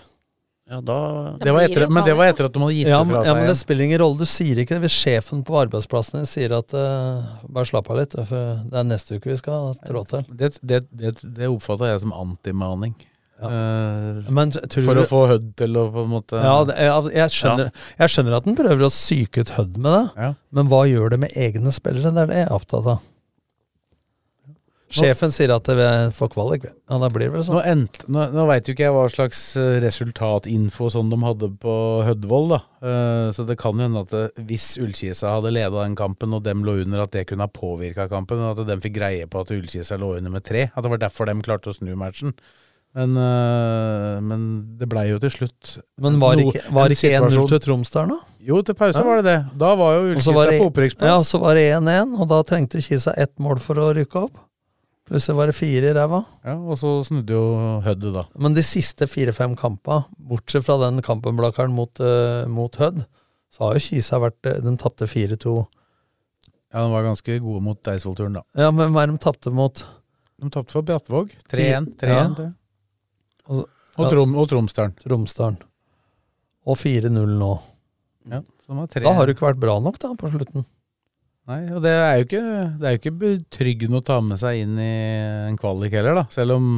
[0.72, 0.96] Ja, da
[1.42, 3.28] Det var etter, men det var etter at de hadde gitt Ja, det fra seg.
[3.28, 4.18] ja, men det spiller ingen rolle.
[4.24, 8.00] Du sier ikke det hvis sjefen på arbeidsplassen din sier at uh, bare slapp av
[8.00, 10.24] litt, for det er neste uke vi skal trå til.
[10.32, 12.96] Det, det, det, det oppfatta jeg som antimaning.
[13.42, 17.08] Eh, Men for du- å få Hødd til å på en måte Ja, det, jeg,
[17.16, 20.84] jeg, skjønner, jeg skjønner at den prøver å psyke ut Hødd med det, men hva
[20.86, 22.12] gjør det med egne spillere?
[22.14, 23.00] Det er det jeg er opptatt av.
[24.92, 26.64] Sjefen sier at vi får kvalik.
[26.68, 27.64] Ja, da blir det vel Nå, sånn.
[27.64, 31.76] endte- nå, nå veit jo ikke jeg hva slags eh, resultatinfo sånn de hadde på
[32.06, 32.60] Hødvold, da.
[32.82, 36.42] Uh, så det kan jo hende at det, hvis Ullkisa hadde leda den kampen, og
[36.44, 38.38] dem lå under, at det kunne ha påvirka kampen.
[38.42, 40.68] og At dem fikk greie på at Ullkisa lå under med tre.
[40.74, 42.34] At det var derfor de klarte å snu matchen.
[42.92, 44.42] Men, uh, men
[44.76, 47.84] det blei jo til slutt Men var det ikke, var en ikke 1-0 til til
[47.94, 48.18] der, nå?
[48.44, 49.06] Jo, til pause Ja.
[49.06, 49.38] var det det.
[49.56, 51.08] Da var jo Ullkisa på opprykksplass.
[51.08, 54.36] Ja, så var det 1-1, og da trengte Kisa ett mål for å rykke opp.
[55.08, 56.20] Plutselig var det fire i ræva.
[56.46, 57.42] Ja, og så snudde jo
[57.84, 58.22] Hødd, da.
[58.38, 63.02] Men de siste fire-fem kampene, bortsett fra den kampen Blakkaren mot, uh, mot Hødd,
[63.52, 65.56] så har jo Kisa vært eh, De tapte 4-2.
[66.72, 68.44] Ja, de var ganske gode mot Eidsvollturen, da.
[68.56, 69.82] Ja, men hva er de tapte mot?
[70.40, 71.34] De tapte for Brattvåg.
[71.52, 71.90] 3-1.
[72.00, 72.50] 3-1, Ja.
[73.50, 74.94] Og, så- Og Trom- og Tromsdalen.
[75.02, 75.58] Tromsdalen.
[76.64, 77.50] Og 4-0 nå.
[78.30, 78.40] Ja,
[78.70, 80.64] Da har du ikke vært bra nok, da, på slutten.
[81.50, 82.42] Nei, og det er jo ikke,
[82.78, 84.90] det er jo ikke betryggende å ta med seg inn i
[85.48, 86.26] en kvalik heller, da.
[86.30, 86.68] Selv om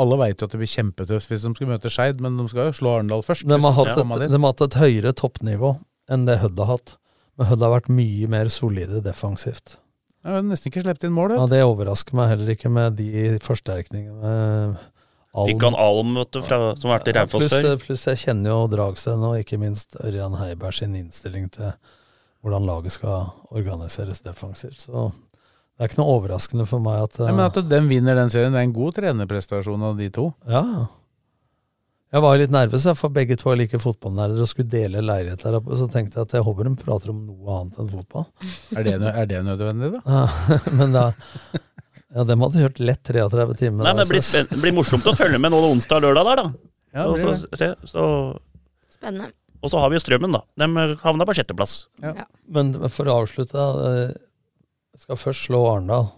[0.00, 2.70] alle veit jo at det blir kjempetøft hvis de skal møte Skeid, men de skal
[2.70, 3.44] jo slå Arendal først.
[3.50, 5.74] De har, hatt et, de har hatt et høyere toppnivå
[6.10, 6.94] enn det Hødd har hatt.
[7.36, 9.76] Men Hødd har vært mye mer solide defensivt.
[10.24, 11.36] Jeg har nesten ikke sluppet inn mål.
[11.36, 11.44] Ja.
[11.48, 14.32] Det overrasker meg heller ikke med de forsterkningene.
[15.30, 15.46] Alm.
[15.46, 17.76] Fikk han Alm, vet du, fra, som har vært i Ja, Raufoss før.
[17.84, 21.70] pluss jeg kjenner jo Dragsten og ikke minst Ørjan Heiberg sin innstilling til
[22.44, 24.80] hvordan laget skal organiseres defensivt.
[24.86, 28.32] Så det er ikke noe overraskende for meg at Nei, men at de vinner den
[28.32, 30.30] serien, det er en god trenerprestasjon av de to.
[30.48, 30.64] Ja.
[32.10, 35.60] Jeg var litt nervøs, for begge to er like fotballnerder og skulle dele leilighet der
[35.60, 35.76] oppe.
[35.78, 38.24] Så tenkte jeg at jeg håper de prater om noe annet enn fotball.
[38.74, 40.00] Er det, nø- er det nødvendig, da?
[40.10, 41.04] Ja, men da
[42.10, 43.84] Ja, dem hadde kjørt lett 33 timer.
[43.86, 46.08] Nei, men det blir, så- spen det blir morsomt å følge med nå onsdag og
[46.08, 46.48] lørdag der, da.
[46.98, 48.06] Ja, og, det så, så, så,
[48.90, 49.30] Spennende.
[49.60, 50.42] Og så har vi jo Strømmen, da.
[50.60, 51.84] De havna på sjetteplass.
[52.48, 54.16] Men for å avslutte, eh,
[54.96, 56.10] jeg skal først slå Arendal.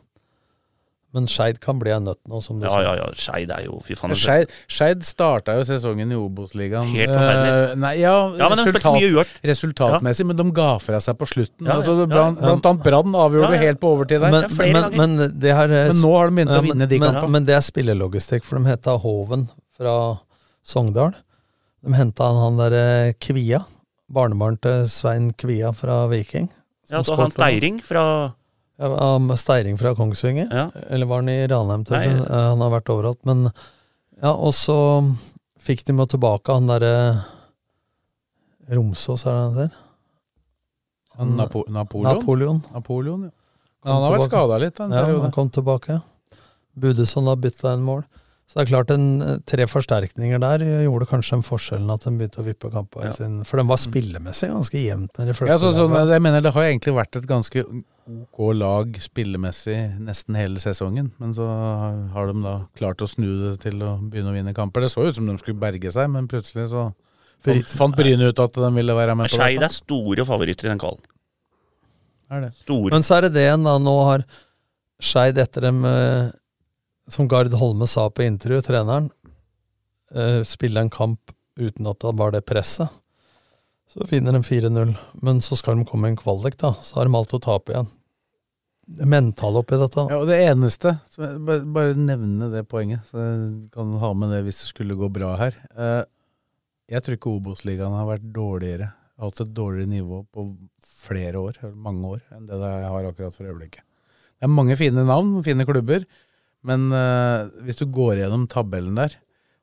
[1.13, 2.81] Men Skeid kan bli en nøtt nå, som du Ja, sa.
[2.87, 3.09] ja, ja.
[3.13, 4.15] Skeid er jo Fy faen.
[4.17, 7.51] Skeid starta jo sesongen i Obos-ligaen Helt forferdelig.
[7.53, 11.69] Uh, nei, ja, Ja, men resultat, resultatmessig, men de ga fra seg på slutten.
[11.69, 12.47] Ja, altså, ja, blant, ja.
[12.49, 13.67] blant annet Brann avgjorde Ja, ja.
[13.67, 14.33] helt på overtid der.
[14.33, 17.33] Men, men, men, det har, Men nå har de begynt å vinne de men, kampene.
[17.37, 19.99] Men det er spillelogistikk, for de heta Hoven fra
[20.65, 21.13] Sogndal.
[21.83, 23.65] De henta han, han derre Kvia.
[24.13, 26.49] Barnebarn til Svein Kvia fra Viking.
[26.91, 28.03] Ja, så han Steiring fra
[28.79, 30.49] Ja, Steiring fra Kongsvinger.
[30.91, 31.85] Eller var han i Ranheim?
[31.87, 32.07] til- Nei.
[32.23, 33.19] Eh, Han har vært overalt.
[33.25, 33.45] Men
[34.23, 34.77] ja, og så
[35.59, 37.25] fikk de med tilbake han derre
[38.71, 39.77] Romsås, er det han heter?
[41.19, 42.19] Han Napo Napoleon?
[42.19, 42.63] Napoleon.
[42.73, 43.31] Napoleon, ja.
[43.85, 45.23] Men han har vært skada litt en Ja, periode.
[45.23, 46.03] han kom tilbake.
[46.79, 48.05] Budesson har bytta en mål.
[48.53, 52.11] Så det er klart, en, eh, tre forsterkninger der gjorde kanskje en forskjellen at de
[52.19, 53.13] begynte å vippe kampen ja.
[53.17, 55.55] sin For de var spillemessig ganske jevnt med de fleste.
[55.55, 57.65] Ja, så, så, jeg mener Det har egentlig vært et ganske
[58.13, 61.09] ok lag spillemessig nesten hele sesongen.
[61.23, 61.47] Men så
[62.13, 64.85] har de da klart å snu det til å begynne å vinne kamper.
[64.85, 66.91] Det så ut som de skulle berge seg, men plutselig så
[67.43, 69.73] Fant, fant Bryne ut at de ville være med på Skeid dette?
[69.73, 71.03] er store favoritter i den kvalen.
[72.31, 72.53] Er det?
[72.61, 72.93] Store.
[72.95, 73.73] Men så er det det en da.
[73.83, 74.23] Nå har
[75.03, 76.31] Skeid etter dem, eh,
[77.11, 79.11] som Gard Holme sa på intervju, treneren,
[80.15, 82.89] eh, spille en kamp uten at det var det presset.
[83.93, 84.95] Så vinner de 4-0.
[85.21, 86.73] Men så skal de komme i en kvalik, da.
[86.81, 87.91] Så har de alt å tape igjen.
[88.93, 90.07] Det mentale oppi dette.
[90.11, 94.41] Ja, og det eneste bare, bare nevne det poenget, så jeg kan ha med det
[94.47, 95.55] hvis det skulle gå bra her.
[95.77, 96.03] Eh,
[96.93, 98.91] jeg tror ikke Obos-ligaen har vært dårligere,
[99.23, 100.49] hatt et dårligere nivå på
[100.83, 103.87] flere år, mange år, enn det jeg har akkurat for øyeblikket.
[104.41, 106.05] Det er mange fine navn, fine klubber,
[106.69, 109.17] men uh, hvis du går gjennom tabellen der,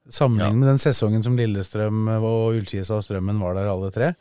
[0.09, 4.13] sammenlignet med den sesongen som Lillestrøm og Ullkisa og Strømmen var der alle tre,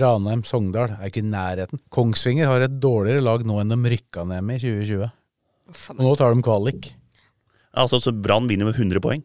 [0.00, 1.80] Ranheim, Sogndal er ikke i nærheten.
[1.92, 5.10] Kongsvinger har et dårligere lag nå enn de rykka ned med i 2020.
[5.92, 6.88] Og nå tar de kvalik.
[7.76, 9.20] Altså, så Brann vinner med 100 poeng.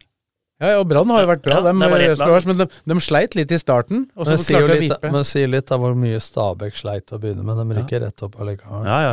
[0.57, 2.17] Ja, ja, og Brann har jo vært bra, Ja, de, lag.
[2.17, 4.07] Spars, men de, de sleit litt i starten.
[4.17, 7.45] Og så Men sier, litt, men sier litt av hvor mye Stabæk sleit å begynne
[7.45, 7.59] med.
[7.61, 8.87] De rykker rett opp allikevel.
[8.89, 9.11] Ja, ja.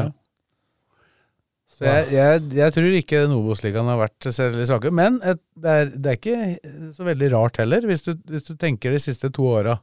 [1.75, 4.93] Så jeg, jeg, jeg tror ikke Nobos-ligaen har vært særlig svake.
[4.95, 8.55] Men et, det, er, det er ikke så veldig rart heller, hvis du, hvis du
[8.61, 9.79] tenker de siste to åra.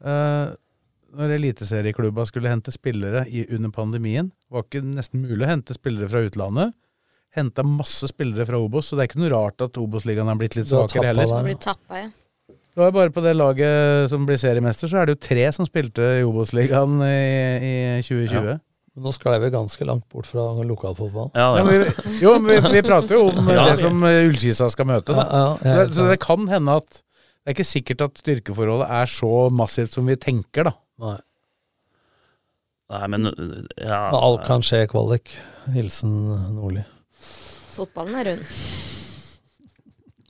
[0.00, 0.54] Uh,
[1.18, 6.06] når eliteserieklubba skulle hente spillere i, under pandemien, var ikke nesten mulig å hente spillere
[6.12, 6.76] fra utlandet.
[7.34, 10.56] Henta masse spillere fra Obos, så det er ikke noe rart at Obos-ligaen har blitt
[10.58, 11.30] litt svakere heller.
[11.30, 11.60] der.
[11.62, 12.10] Tappa, ja.
[12.70, 15.66] Det var bare på det laget som blir seriemester, så er det jo tre som
[15.66, 17.16] spilte i Obos-ligaen i,
[17.66, 17.74] i
[18.06, 18.46] 2020.
[18.46, 18.58] Ja.
[18.98, 21.30] Nå sklei vi ganske langt bort fra lokalfotball.
[21.38, 21.62] Ja, ja.
[21.64, 23.68] vi, jo, men vi, vi prater jo om Ja.
[23.70, 25.14] det som eh, Ullkisa skal møte.
[25.14, 25.24] Da.
[25.24, 28.18] Ja, ja, jeg så, det, så det kan hende at det er ikke sikkert at
[28.20, 30.74] styrkeforholdet er så massivt som vi tenker, da.
[31.00, 31.16] Nei.
[32.90, 33.30] Nei, men
[33.78, 35.32] ja, alt kan skje kvalik.
[35.70, 36.12] Hilsen
[36.56, 36.82] Nordli.
[37.70, 38.44] Fotballen er rund.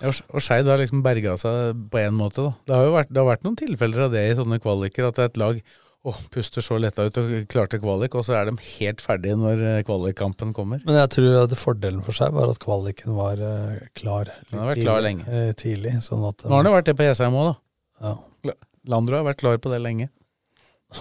[0.00, 2.52] Og Skeid har liksom berga seg på én måte, da.
[2.68, 5.18] Det har jo vært, det har vært noen tilfeller av det i sånne kvaliker, at
[5.26, 5.58] et lag
[6.00, 9.64] å, puster så letta ut og klarte kvalik, og så er de helt ferdige når
[9.68, 10.80] eh, kvalikkampen kommer.
[10.86, 14.62] Men jeg tror at fordelen for seg var at kvaliken var eh, klar litt Den
[14.62, 15.26] har vært klar lenge.
[15.28, 15.98] eh, tidlig.
[16.04, 17.56] Sånn at, Nå har det vært det på Jessheim òg, da.
[18.06, 18.56] Ja.
[18.88, 20.08] Landro har vært klar på det lenge.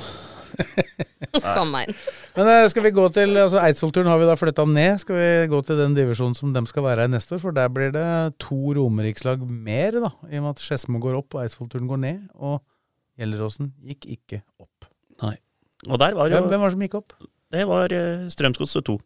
[2.35, 4.97] Men skal vi gå til altså Eidsvollturen har vi da flytta ned.
[4.99, 7.41] Skal vi gå til den divisjonen som de skal være i neste år?
[7.45, 8.03] For der blir det
[8.43, 10.11] to romerikslag mer, da.
[10.27, 12.19] I og med at Skedsmo går opp og Eidsvollturen går ned.
[12.35, 12.59] Og
[13.19, 14.41] Gjelleråsen gikk ikke.
[15.87, 17.13] Og der var jo Hvem, hvem var det som gikk opp?
[17.49, 18.97] Det var uh, Strømsgodset 2.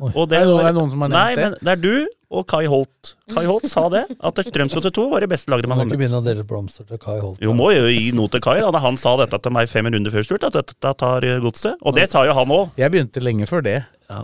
[0.00, 0.10] Oi.
[0.14, 1.42] Og Er det var, er det noen som har nevnt Nei, det?
[1.44, 3.10] men det er du og Kai Holt.
[3.28, 6.00] Kai Holt sa det, at Strømsgodset 2 var det beste laget Man man Må ikke
[6.00, 7.42] begynne å dele blomster til Kai Holt.
[7.44, 8.56] Jo, må jo gi noe til Kai.
[8.64, 11.76] Da han sa dette til meg fem runder før slutt, at dette tar eh, godset.
[11.84, 12.72] Og det sa jo han òg.
[12.80, 13.82] Jeg begynte lenge før det.
[14.08, 14.22] Ja.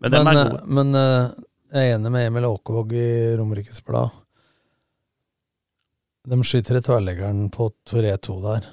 [0.00, 1.30] Men Men, eh, men eh,
[1.74, 3.10] jeg er enig med Emil Åkevåg i
[3.40, 4.14] Romerikes Blad.
[6.30, 8.70] De skyter i tverrleggeren på 3-2 der.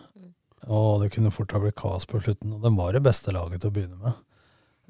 [0.67, 2.55] Og det kunne fort ha blitt kaos på slutten.
[2.57, 4.19] Og de var det beste laget til å begynne med.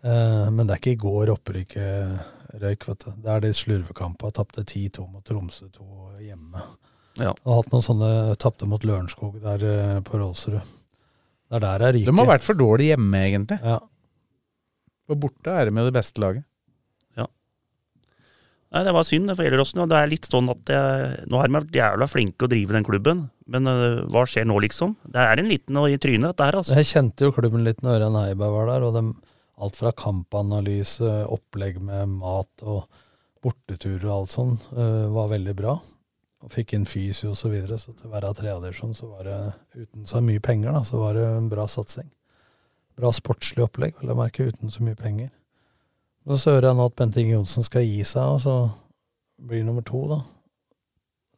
[0.03, 3.11] Eh, men det er ikke i går opprykket røyk, vet du.
[3.23, 4.33] Det er de slurvekampene.
[4.35, 5.87] Tapte 10-2 mot Tromsø 2
[6.25, 6.65] hjemme.
[7.17, 7.33] Ja.
[7.45, 8.09] Og hatt noen sånne
[8.41, 10.59] Tapte mot Lørenskog der eh, på Rolsrud.
[11.47, 12.11] Det er der jeg ryker.
[12.11, 13.57] De har vært for dårlige hjemme, egentlig.
[13.63, 13.79] Ja.
[15.07, 16.43] For borte er de med det beste laget.
[17.17, 17.29] Ja.
[18.75, 19.81] Nei, det var synd for Gjelleråsen.
[19.85, 22.75] Og det er litt sånn at jeg, nå har de vært jævla flinke å drive
[22.75, 23.23] den klubben.
[23.47, 24.95] Men uh, hva skjer nå, liksom?
[25.07, 26.75] Det er en liten og i trynet, dette her, altså.
[26.77, 29.33] Jeg kjente jo klubben litt når Ørjan Heiberg var der, og de,
[29.63, 32.85] alt fra kampanalyse, opplegg med mat og
[33.45, 35.77] borteturer og alt sånn, uh, var veldig bra.
[36.45, 39.39] Og fikk inn fysio og så videre, så til å være tredjedivisjon så var det,
[39.79, 42.11] uten så mye penger, da, så var det en bra satsing.
[42.97, 45.31] Bra sportslig opplegg, vil jeg merke, uten så mye penger.
[46.27, 48.55] Og så hører jeg nå at Bente Inge Johnsen skal gi seg, og så
[49.47, 50.19] blir nummer to, da.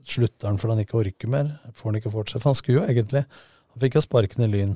[0.05, 1.51] Slutter han fordi han ikke orker mer?
[1.75, 2.41] Får han ikke fortsette?
[2.43, 3.25] For han skulle jo egentlig
[3.69, 4.71] Han fikk jo sparken i Lyn.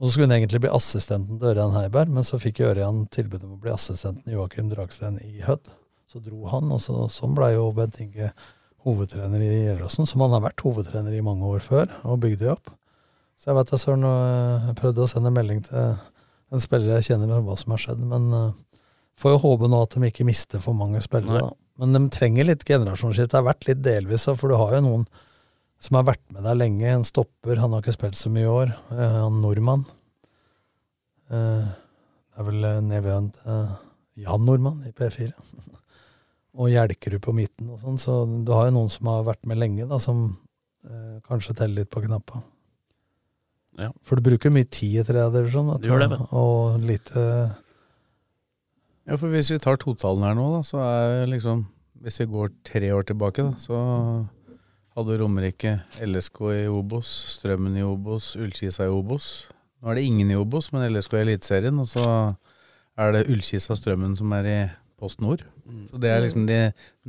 [0.00, 3.44] Og så skulle han egentlig bli assistenten til Ørjan Heiberg, men så fikk Ørjan tilbud
[3.46, 5.70] om å bli assistenten til Joakim Dragsten i Hødd.
[6.10, 8.32] Så dro han, og så, sånn blei jo Bent Inge
[8.84, 12.74] hovedtrener i Gjelleråsen, som han har vært hovedtrener i mange år før, og bygde opp.
[13.38, 15.94] Så jeg vet da søren, og jeg prøvde å sende melding til
[16.54, 18.80] en spiller jeg kjenner, om hva som har skjedd, men uh,
[19.18, 21.48] får jo håpe nå at de ikke mister for mange spillere.
[21.48, 21.63] da.
[21.80, 23.32] Men de trenger litt generasjonsskifte.
[23.32, 25.06] Det har vært litt delvis, for du har jo noen
[25.82, 26.86] som har vært med deg lenge.
[26.92, 28.74] En stopper, han har ikke spilt så mye i år.
[28.94, 29.82] Eh, Han nordmann.
[31.30, 31.66] Eh,
[32.34, 35.32] Det er vel eh, nevøen til Jan Nordmann i P4.
[36.58, 37.98] Og Hjelkerud på midten og sånn.
[37.98, 40.36] Så du har jo noen som har vært med lenge, da, som
[41.24, 42.42] kanskje teller litt på knappa.
[43.80, 43.88] Ja.
[44.04, 47.22] For du bruker mye tid i tredjedivisjon, det, og lite
[49.04, 51.66] Ja, for hvis vi tar totalen her nå, da, så er liksom
[52.04, 53.78] Hvis vi går tre år tilbake, da, så
[54.94, 59.48] hadde Romerike LSK i Obos, Strømmen i Obos, Ullkisa i Obos.
[59.80, 62.04] Nå er det ingen i Obos, men LSK i Eliteserien, og så
[63.00, 64.58] er det Ullkisa Strømmen som er i
[65.00, 65.42] Post Nord.
[65.90, 66.58] Så det er liksom de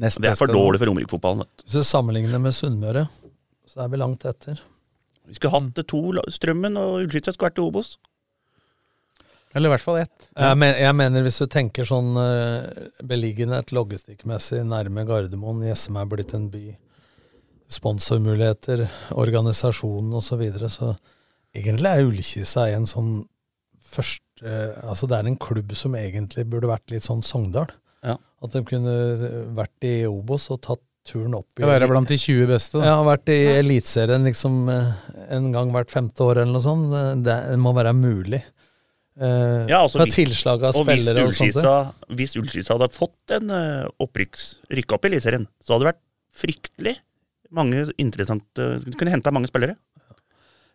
[0.02, 1.46] nest Det er for dårlig for Romerike-fotballen.
[1.66, 3.06] Hvis du sammenligner med Sunnmøre,
[3.70, 4.64] så er vi langt etter.
[5.28, 6.02] Vi skulle hatt det to,
[6.34, 7.96] Strømmen og Ullkisa skulle vært i Obos.
[9.56, 10.30] Eller i hvert fall ett.
[10.36, 16.10] Jeg, men, jeg mener hvis du tenker sånn eh, beliggenhet logistikkmessig nærme Gardermoen, Jessem er
[16.12, 16.66] blitt en by,
[17.72, 18.84] sponsormuligheter,
[19.16, 20.92] organisasjonen osv., så, videre, så
[21.56, 23.16] egentlig er Ullkisa en sånn
[23.86, 24.22] første
[24.84, 27.70] Altså det er en klubb som egentlig burde vært litt sånn Sogndal.
[28.04, 28.18] Ja.
[28.44, 28.96] At de kunne
[29.56, 32.90] vært i Obos og tatt turen opp i Skal være blant de 20 beste, da.
[32.90, 34.92] Ja, vært i Eliteserien liksom eh,
[35.38, 36.92] en gang hvert femte år eller noe sånt.
[37.24, 38.42] Det, det må være mulig.
[39.16, 41.96] Eh, Ja, altså, fra tilslag av og spillere og sånt.
[42.20, 44.48] Hvis Ullskisa hadde fått en uh, opprykks,
[44.92, 46.04] opp i Eliteserien, så hadde det vært
[46.36, 46.96] fryktelig
[47.56, 48.66] mange interessante
[49.00, 49.78] Kunne henta mange spillere.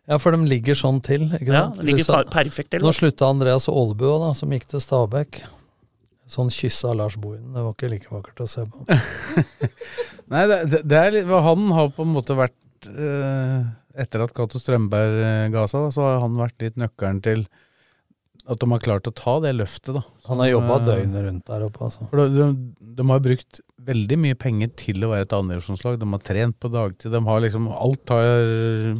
[0.09, 1.27] Ja, for de ligger sånn til.
[1.37, 1.77] Ikke Ja, sant?
[1.79, 5.43] de ligger perfekt til, Nå slutta Andreas Aalbu òg, som gikk til Stabæk.
[6.31, 7.53] Sånn kyssa av Lars Bohinen.
[7.53, 8.85] Det var ikke like vakkert å se på.
[10.31, 13.65] Nei, det, det, er litt Han har på en måte vært eh,
[13.99, 17.43] Etter at Cato Strømberg ga seg, så har han vært litt nøkkelen til
[18.49, 20.01] at de har klart å ta det løftet, da.
[20.27, 22.07] Han har jobba eh, døgnet rundt der oppe, altså.
[22.11, 23.61] For de, de, de har brukt
[23.91, 25.99] veldig mye penger til å være et andredivisjonslag.
[26.01, 27.13] De har trent på dagtid.
[27.13, 28.45] De har liksom, alt har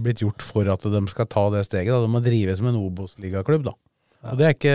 [0.01, 1.93] blitt gjort for at de skal ta det steget.
[1.93, 2.01] Da.
[2.05, 3.75] De har drevet som en Obos-ligaklubb, da.
[4.22, 4.74] Og det er ikke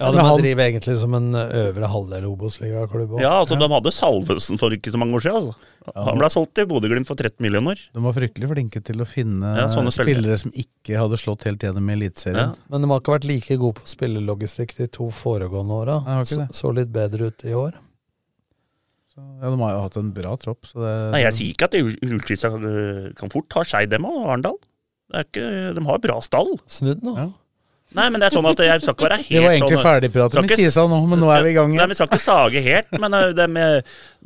[0.00, 3.18] Ja, de han- driver egentlig som en øvre halvdel Obos-ligaklubb.
[3.20, 5.52] Ja, altså De hadde Salvesen for ikke så mange år siden.
[5.52, 6.04] Altså.
[6.06, 7.76] Han ble solgt til Bodø-Glimt for 13 millioner.
[7.94, 10.34] De var fryktelig flinke til å finne Ja, sånne spillere.
[10.34, 12.56] spillere som ikke hadde slått helt gjennom i Eliteserien.
[12.70, 16.24] Men de har ikke vært like gode på spillelogistikk de to foregående åra.
[16.24, 17.74] Så, så litt bedre ut i år.
[19.16, 20.64] Ja, De har jo hatt en bra tropp.
[20.68, 24.24] Så det, Nei, Jeg sier ikke at Ullskisa øh, kan fort ta Skeid, dem av
[24.26, 24.56] Arendal.
[25.14, 25.24] Er
[25.76, 26.56] de har bra stall.
[26.66, 27.32] Snudd nå.
[27.94, 29.86] Nei, men det er sånn at jeg skal ikke være helt Vi var egentlig sånn,
[29.86, 31.92] ferdigpratet med Kisa nå, men nå er vi i gang Nei, igjen.
[31.92, 33.46] Vi skal ikke sage helt, men de,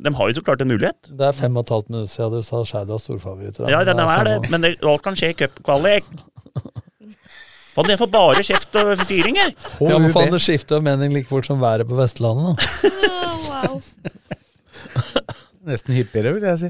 [0.07, 1.11] de har jo så klart en mulighet.
[1.11, 3.69] Det er fem og et halvt minutt siden du sa Skeid var storfavoritter.
[3.71, 6.09] Ja, det, det er det, men det, alt kan skje i cupkvalik.
[7.71, 9.53] Faen, jeg får bare kjeft og fyring, jeg.
[9.79, 12.59] Ja, men faen, det skifter jo mening like fort som været på Vestlandet.
[12.59, 13.69] Da.
[15.71, 16.69] Nesten hyppigere, vil jeg si.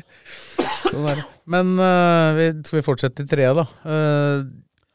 [0.92, 1.26] Sånn er det.
[1.50, 3.66] Men uh, vi, skal vi fortsette i trea, da?
[3.82, 4.46] Uh,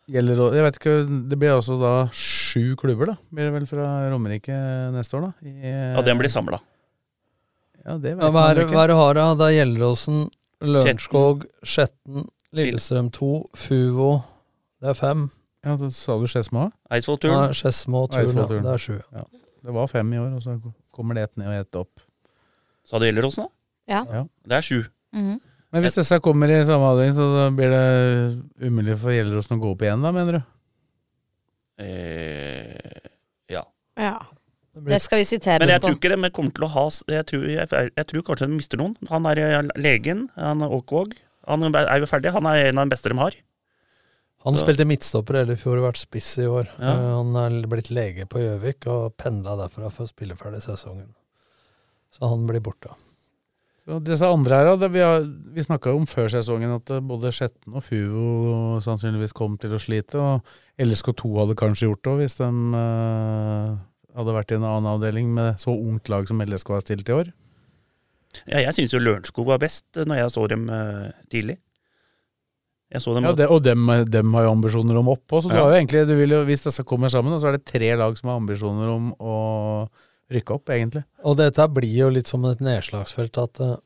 [0.08, 3.16] gjelder, å- jeg vet ikke, Det blir altså da sju klubber, da?
[3.32, 4.56] Blir det vel fra Romerike
[4.94, 5.32] neste år, da?
[5.42, 6.60] I, Ja, den blir samla.
[7.84, 8.74] Ja, det vet Ja, hva er det ikke.
[8.74, 9.34] hva er det du har, da?
[9.34, 10.30] Det er Gjelleråsen,
[10.62, 14.24] Lørenskog, Skjetten, Lillestrøm 2, Fuvo.
[14.80, 15.30] Det er fem.
[15.64, 16.70] Ja, da sa du Skedsmo?
[16.90, 17.48] Eidsvollturen.
[17.48, 18.46] Ja, Skedsmo og Turn, ja.
[18.62, 19.02] Det er sju.
[19.12, 19.24] Ja.
[19.66, 20.60] Det var fem i år, og så
[20.94, 22.00] kommer det ett ned og ett opp.
[22.84, 23.48] Sa det Gjelleråsen, da?
[23.88, 24.04] Ja.
[24.12, 24.22] Ja.
[24.46, 24.84] Det er sju.
[25.14, 25.40] Mhm.
[25.76, 29.72] Men hvis disse kommer i samme avdeling, så blir det umulig for Gjelleråsen å gå
[29.74, 30.44] opp igjen, da, mener du?
[31.84, 33.10] Eh,
[33.52, 33.62] ja.
[34.00, 34.14] Ja.
[34.76, 35.88] Det skal vi sitere Men jeg på.
[35.88, 38.80] tror ikke de kommer til å ha Jeg tror, jeg, jeg tror kanskje de mister
[38.80, 38.96] noen.
[39.08, 41.14] Han er eh, legen, han er Åkvåg.
[41.48, 42.32] Han er jo ferdig.
[42.34, 43.36] Han er en av de beste de har.
[44.46, 46.68] Han Så- spilte midtstopper hele fjor og vært spiss i år.
[46.78, 46.92] Ja.
[46.92, 51.08] Eh, Han er blitt lege på Gjøvik og pendla derfra for å spille ferdig sesongen.
[52.12, 52.92] Så han blir borte.
[53.86, 57.30] Så disse andre her, det vi, har- vi snakka om før sesongen at eh, både
[57.34, 60.18] Skjetten og Fuvo sannsynligvis kom til å slite.
[60.18, 60.42] Og
[60.82, 63.76] LSK2 hadde kanskje gjort det hvis de uh,
[64.18, 67.14] hadde vært i en annen avdeling med så ungt lag som LSK har stilt i
[67.14, 67.30] år.
[68.50, 71.56] Ja, jeg syns jo Lørenskog var best eh, når jeg så dem uh, tidlig.
[72.92, 75.54] Jeg så dem Ja, det, Og dem, dem har jo ambisjoner om opp òg, så
[75.54, 75.64] Ja.
[75.78, 79.08] egentlig, jo, hvis disse kommer sammen, så er det tre lag som har ambisjoner om
[79.18, 79.38] å
[80.32, 81.04] rykke opp, egentlig.
[81.24, 83.76] Og dette blir jo litt som et nedslagsfelt, at eh,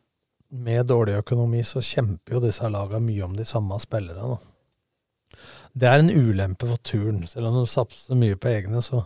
[0.50, 4.36] med dårlig økonomi så kjemper jo disse laga mye om de samme spillerne.
[4.36, 5.40] Da.
[5.78, 7.26] Det er en ulempe for turen.
[7.30, 9.04] Selv om de satser mye på egne, så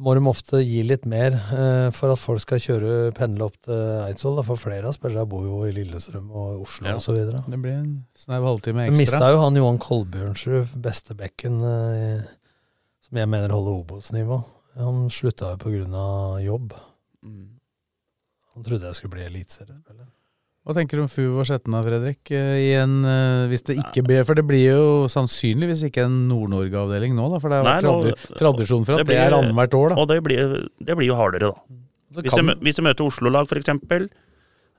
[0.00, 3.80] må de ofte gi litt mer eh, for at folk skal kjøre pendle opp til
[4.06, 4.36] Eidsvoll.
[4.38, 6.94] da, For flere av spillerne bor jo i Lillestrøm og Oslo Ja.
[6.94, 7.42] og så videre.
[7.50, 9.32] Det blir en snau halvtime De mista ekstra.
[9.34, 12.22] jo han Johan Kolbjørnsrud, bestebekken, eh,
[13.08, 14.40] som jeg mener holder Obos-nivå.
[14.78, 16.72] Han slutta jo av jobb.
[18.54, 20.08] Han trodde jeg skulle bli eliteseriespiller.
[20.66, 22.30] Hva tenker du om Fuvo og Skjetten da, Fredrik?
[22.36, 26.18] Eh, I en, eh, hvis det ikke blir, for det blir jo sannsynligvis ikke en
[26.28, 29.36] Nord-Norge-avdeling nå, da, for det er Nei, jo tradi tradisjon for at det, blir- er
[29.38, 29.88] annethvert år.
[29.88, 29.96] da.
[30.02, 30.52] Og det blir,
[30.84, 32.20] det blir jo hardere, da.
[32.20, 34.10] Hvis de, hvis de møter Oslo-lag, eksempel,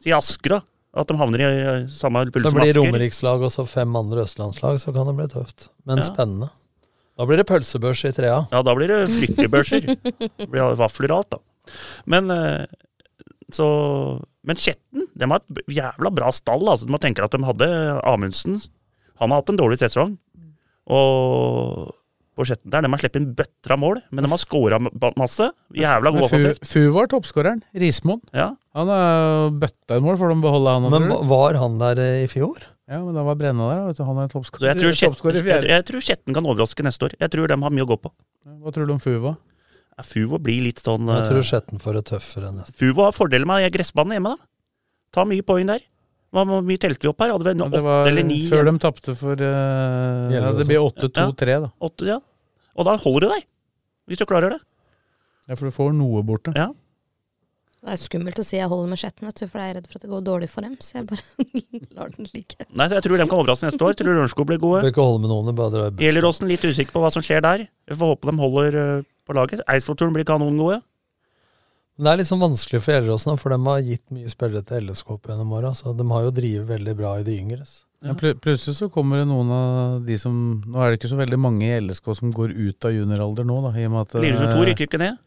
[0.04, 0.62] si Asker, da.
[0.94, 2.82] At de havner i samme puls Så blir Asker.
[2.84, 5.70] Romerikslag og så fem andre østlandslag, så kan det bli tøft.
[5.88, 6.04] Men Ja.
[6.04, 6.50] spennende.
[7.22, 8.40] Da blir det pølsebørs i trea.
[8.50, 9.84] Ja, da blir det flyttebørser.
[9.86, 11.76] Det blir vafler og alt, da.
[12.10, 12.64] Men eh,
[13.54, 13.68] så
[14.48, 16.66] Men Skjetten, De har et jævla bra stall.
[16.72, 17.68] altså Du må tenke at de hadde
[18.10, 18.58] Amundsen.
[19.22, 20.16] Han har hatt en dårlig sesong.
[20.90, 21.92] Og
[22.40, 24.80] på Skjetten der, de har sluppet inn bøtter av mål, men de har scora
[25.20, 25.52] masse.
[25.78, 26.58] Jævla god offensiv.
[26.64, 26.70] Fu.
[26.72, 27.62] Fu var toppskåreren.
[27.78, 28.22] Rismoen.
[28.34, 28.50] Ja.
[28.80, 30.90] Han har bøtta inn mål for de beholder han.
[30.96, 32.64] Men var han der eh, i fjor?
[32.92, 33.86] Ja, men da var Brenna der.
[33.88, 34.04] Vet du.
[34.04, 35.70] Han er toppskårer jeg tror, Skjetten, i fjerde.
[35.72, 37.16] jeg tror Skjetten kan overraske neste år.
[37.22, 38.12] Jeg tror de har mye å gå på.
[38.62, 39.38] Hva tror du om Fuva?
[39.96, 43.16] Ja, Fuvo blir litt sånn Jeg tror eh, Skjetten får det tøffere neste Fuvo har
[43.16, 44.50] fordeler med gressbanen hjemme, da.
[45.12, 45.84] Ta mye poeng der.
[46.32, 47.34] Hvor mye telte vi opp her?
[47.36, 48.40] Hadde vi Ja, åtte eller ni?
[48.48, 51.72] før de tapte for uh, Ja, det blir 8-2-3, da.
[51.84, 52.20] 8, ja.
[52.76, 53.48] Og da holder du deg,
[54.08, 54.62] hvis du klarer det.
[55.50, 56.54] Ja, for du får noe borte.
[56.56, 56.70] Ja.
[57.82, 59.88] Det er skummelt å si jeg holder med Skjetten, vet du, for jeg er redd
[59.90, 60.76] for at det går dårlig for dem.
[60.86, 61.46] Så jeg bare
[61.98, 62.68] lar den ligge.
[62.70, 63.96] Nei, så Jeg tror de kan overraske neste år.
[63.98, 64.84] Tror Lørenskog blir gode.
[64.86, 66.06] Bør ikke holde med noen, det bare dra i.
[66.06, 67.64] Gjelleråsen litt usikker på hva som skjer der.
[67.90, 69.64] Vi får håpe de holder eh, på laget.
[69.66, 70.78] Eidsvollturen blir kanongode.
[72.02, 75.10] Det er litt sånn vanskelig for Gjelleråsen, for de har gitt mye spillere til LSK
[75.18, 75.74] opp gjennom åra.
[75.78, 77.80] Så de har jo drevet veldig bra i de yngres.
[78.06, 80.34] Ja, pl plutselig så kommer det noen av de som
[80.66, 83.60] Nå er det ikke så veldig mange i LSK som går ut av junioralder nå,
[83.68, 85.20] da, i og med at Lillestrøm eh, 2 rykker ikke ned.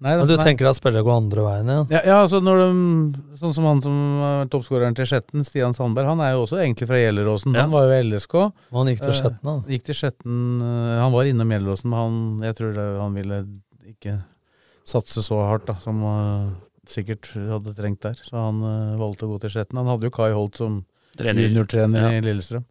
[0.00, 0.44] Nei, da, Men du nei.
[0.48, 1.90] tenker at spillere går andre veien igjen?
[1.92, 6.08] Ja, ja, altså når de, sånn som han som er toppskåreren til Skjetten, Stian Sandberg,
[6.08, 7.52] han er jo også egentlig fra Gjelleråsen.
[7.52, 7.66] Ja.
[7.66, 8.36] Han var jo i LSK.
[8.70, 9.60] Men han gikk til Eh, Skjetten, han.
[9.68, 12.16] Gikk til Skjetten, eh, han var innom Gjelleråsen, men han,
[12.48, 13.40] jeg tror det, han ville
[13.92, 14.16] ikke
[14.88, 16.48] satse så hardt da, som uh,
[16.88, 18.16] sikkert hadde trengt der.
[18.24, 19.78] Så han uh, valgte å gå til Skjetten.
[19.82, 20.80] Han hadde jo Kai Holt som
[21.20, 21.44] Trener.
[21.44, 22.16] juniortrener Ja.
[22.16, 22.64] i Lillestrøm.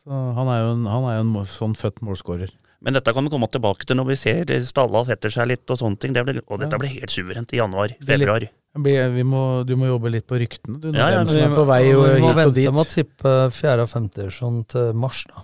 [0.00, 0.08] Så
[0.40, 2.56] han er jo en, han er jo en sånn født målskårer.
[2.80, 5.76] Men dette kan vi komme tilbake til når vi ser stalla setter seg litt og
[5.80, 6.14] sånne ting.
[6.16, 8.46] Det blir, og dette blir helt suverent i januar, februar.
[8.80, 10.88] Vi må, du må jobbe litt på ryktene, du.
[10.94, 12.70] Når Ja, ja, som er på vei vi og må hit og vente dit.
[12.72, 15.42] med å tippe fjerde- og femtedivisjon til mars, da.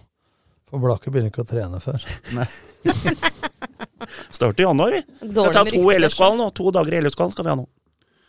[0.71, 2.07] For Blaket begynner ikke å trene før.
[4.31, 5.03] Starter i januar, vi.
[5.27, 6.49] Dårlig Skal ta to i LS-kvalen nå.
[6.57, 7.67] To dager i LS-kvalen skal vi ha nå.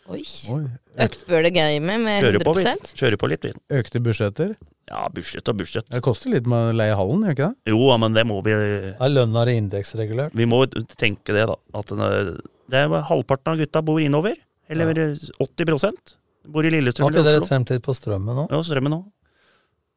[0.08, 0.22] Oi.
[0.54, 0.62] Oi.
[1.04, 2.92] Økte det gamet med Kjører på 100 litt.
[2.96, 3.52] Kjører på litt, vi.
[3.78, 4.54] Økte budsjetter.
[4.88, 5.88] Ja, budsjett og budsjett.
[5.92, 7.72] Det koster litt med å leie hallen, gjør ikke det?
[7.74, 10.32] Jo, ja, men det må vi Er lønna indeksregulert?
[10.32, 10.62] Vi må
[10.96, 11.56] tenke det, da.
[11.76, 12.38] At er-
[12.68, 14.34] det er halvparten av gutta bor innover.
[14.68, 14.92] Eller
[15.40, 16.16] 80%
[16.48, 18.48] bor i Lillestrøm Har ikke dere litt på strømmen nå?
[18.50, 19.04] Ja, strømmen òg.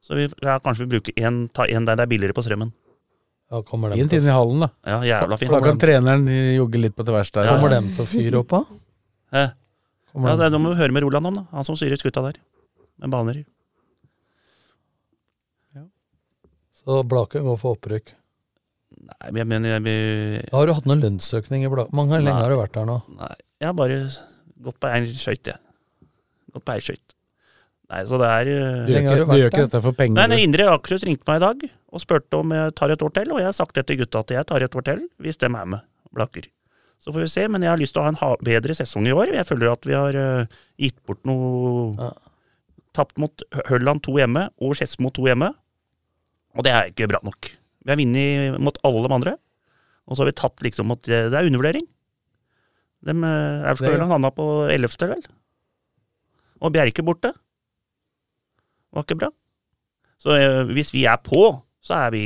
[0.02, 2.72] Så vi, ja, kanskje vi bruker en, ta en der det er billigere på strømmen.
[3.52, 4.70] Ja, kommer dem Fint til, inn i hallen, da.
[4.88, 5.52] Ja, jævla fint.
[5.52, 6.24] Da kan treneren
[6.56, 7.48] jogge litt på tvers der.
[7.52, 9.52] kommer dem til å fyre opp, da?
[10.16, 11.44] Ja, det, nå må vi høre med Roland om, da.
[11.56, 12.40] Han som styrer skuta der.
[13.02, 13.44] Med baner.
[16.82, 18.16] Så Blaket går for opprykk.
[19.02, 19.96] Nei, men jeg mener vi
[20.52, 21.94] Har du hatt noen lønnsøkning i Blaket?
[21.96, 22.98] Mange lenge har du vært der nå?
[23.20, 24.00] Nei, jeg har bare
[24.66, 26.10] gått på ei skøyt, jeg.
[26.56, 27.16] Gått på ei skøyt.
[27.92, 30.18] Nei, så det er eh, Du gjør ikke, du gjør ikke dette for penger.
[30.18, 30.42] Nei, nei.
[30.48, 33.42] Indre Akershus ringte meg i dag og spurte om jeg tar et år til, og
[33.44, 35.54] jeg har sagt det til gutta at jeg tar et år til, hvis de er
[35.54, 35.84] med,
[36.16, 36.48] Blakker.
[37.02, 39.14] Så får vi se, men jeg har lyst til å ha en bedre sesong i
[39.16, 39.32] år.
[39.34, 42.12] Jeg føler at vi har uh, gitt bort noe
[42.92, 45.48] Tapt mot Hølland to hjemme og Skedsmo to hjemme,
[46.60, 47.48] og det er ikke bra nok.
[47.86, 49.34] Vi har vunnet mot alle de andre,
[50.04, 51.86] og så har vi tapt liksom mot Det er undervurdering.
[53.08, 55.24] De, eh, Aurskog Det- Høland havna på ellevte, vel?
[56.60, 57.32] Og Bjerke borte.
[58.92, 59.32] Var ikke bra.
[60.20, 61.48] Så uh, hvis vi er på,
[61.80, 62.26] så er vi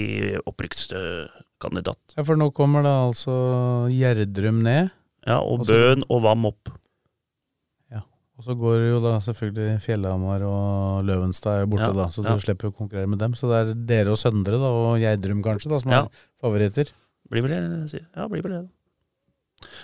[1.66, 2.16] opprykkskandidat.
[2.18, 3.36] Ja, for nå kommer da altså
[3.92, 4.92] Gjerdrum ned.
[5.26, 6.70] Ja, og Og så- og Vam opp.
[7.92, 8.02] Ja,
[8.38, 12.34] Og så går jo da selvfølgelig Fjellhamar og Løvenstad borte, Ja, da, så ja.
[12.36, 13.34] du slipper å konkurrere med dem.
[13.34, 16.02] Så det er dere og Søndre da, og Gjerdrum kanskje, da, som Ja.
[16.04, 16.10] er
[16.42, 16.92] favoritter.
[17.30, 17.50] Blir vel
[17.90, 18.70] det, ja, blir vel det.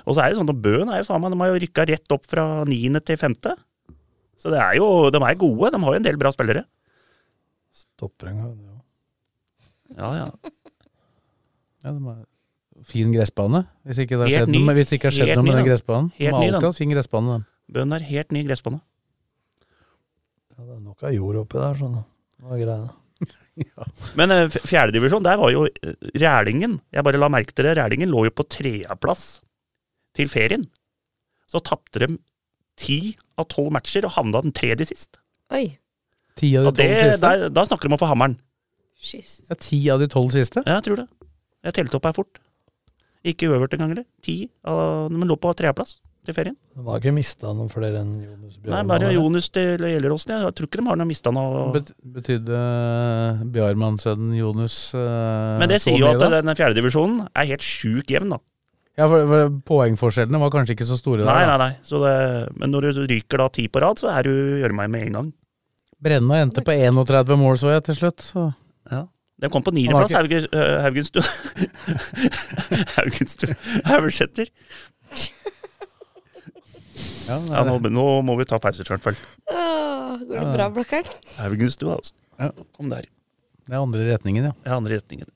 [0.06, 1.88] Og så er det sånn at Bøen er jo faen meg, de har jo rykka
[1.88, 3.56] rett opp fra niende til femte.
[4.38, 6.66] Så det er jo, de er gode, de har jo en del bra spillere.
[7.72, 9.98] Stopper en gang, det òg.
[9.98, 10.30] Ja, ja.
[11.82, 12.22] Ja, de har
[12.88, 15.52] fin gressbane, hvis ikke det har skjedd noe, hvis det ikke har skjedd noe med
[15.52, 16.08] ny, den gressbanen.
[16.16, 17.46] De Helt har ny, alltid hatt fin gressbane, dem.
[17.76, 18.82] Bøen er helt ny gressbane.
[20.56, 22.02] Ja, det er nok av jord oppi der, sånn.
[22.42, 22.90] Hva er greia?
[24.20, 27.76] Men uh, fjerdedivisjon, der var jo eh, Rælingen Jeg bare la merke til det.
[27.78, 29.26] Rælingen lå jo på tredjeplass
[30.18, 30.64] til ferien.
[31.52, 32.16] Så tapte de
[32.80, 35.20] ti av tolv matcher og havna den tredje sist.
[35.54, 35.68] Oi.
[36.40, 37.28] Ti av de tolv siste?
[37.28, 38.38] der, da snakker de om å få hammeren.
[39.12, 40.64] Ja, ti av de tolv siste?
[40.66, 41.08] Ja, jeg tror det.
[41.66, 42.39] Jeg telte opp her fort.
[43.28, 44.07] Ikke øvert engang, eller?
[44.26, 44.38] Ti.
[44.66, 46.55] Men lå på tredjeplass til ferien.
[46.78, 48.74] De har ikke mista noen flere enn Jonas Bjarmann?
[48.76, 50.34] Nei, bare Jonas til Gjelleråsen.
[50.38, 51.64] Jeg tror ikke de har noe mista noe.
[51.76, 56.30] Bet betydde uh, Bjarmann-sønnen Jonas eh, Men det sier jo at da?
[56.38, 58.41] denne fjerdedivisjonen er helt sjukt jevn, da.
[58.99, 61.47] Ja, for, for Poengforskjellene var kanskje ikke så store Nei, der.
[61.47, 61.70] nei, da.
[61.70, 61.88] nei.
[61.88, 62.16] Så det,
[62.59, 65.32] men når du ryker da ti på rad, så er du gjørma med en gang.
[66.01, 68.26] Brenna endte på 31 mål, så jeg til slutt.
[68.26, 68.47] Så.
[68.91, 69.05] Ja.
[69.42, 70.44] De kom på niendeplass, ikke...
[70.54, 71.22] øh, Haugenstu.
[72.98, 73.48] Haugenstu
[73.89, 74.52] Haugesæter.
[77.28, 79.20] Ja, Ja, nå, nå må vi ta pause, Tjørnfeldt.
[79.52, 81.08] Åh, går det bra, Blakkern?
[81.39, 82.14] Haugenstua, altså.
[82.42, 82.50] Ja.
[82.76, 83.08] Kom der.
[83.68, 84.54] Det er andre retningen, ja.
[84.66, 85.30] Ja, andre retningen.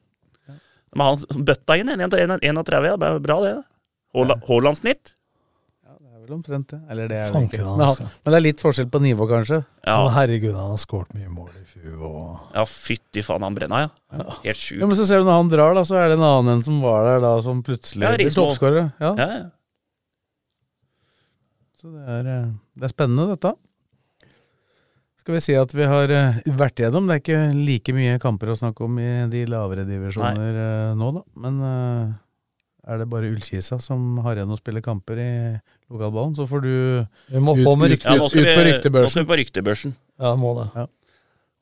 [0.95, 2.95] Men han bøtta inn en 31, ja.
[2.97, 3.53] Bra, det.
[4.16, 4.49] Haalandsnitt.
[4.49, 5.16] Haaland-snitt.
[6.26, 6.80] Vel omtrent det.
[6.89, 7.61] Eller det er det ikke.
[7.61, 9.59] Men, han, men det er litt forskjell på nivå, kanskje.
[9.86, 13.57] Ja, Men herregud, han har skåret mye mål i FU og ja fytti faen, han
[13.57, 14.26] brenna, ja.
[14.41, 14.80] Helt sjukt.
[14.82, 16.63] Ja, men så ser du når han drar, da, så er det en annen enn
[16.65, 18.89] som var der da, som plutselig Ja, blir toppskårer.
[19.03, 19.11] Ja.
[19.21, 19.45] Ja, ja.
[21.78, 22.49] Så det er, eh,
[22.82, 23.53] det er spennende, dette.
[25.26, 27.07] Skal vi si at vi har eh, vært igjennom.
[27.09, 30.91] Det er ikke like mye kamper å snakke om i de lavere divisjoner Nei.
[30.99, 31.23] nå, da.
[31.41, 31.64] Men eh,
[32.96, 35.32] er det bare Ullkisa som har igjen å spille kamper i
[35.91, 36.74] lokalballen, så får du
[37.36, 38.10] Vi må ut, på med rykte.
[38.10, 39.22] Ja, nå ut, skal ut vi, på nå skal ryktebørsen.
[39.26, 39.96] vi på ryktebørsen.
[40.24, 40.68] Ja, må det.
[40.76, 40.86] Ja.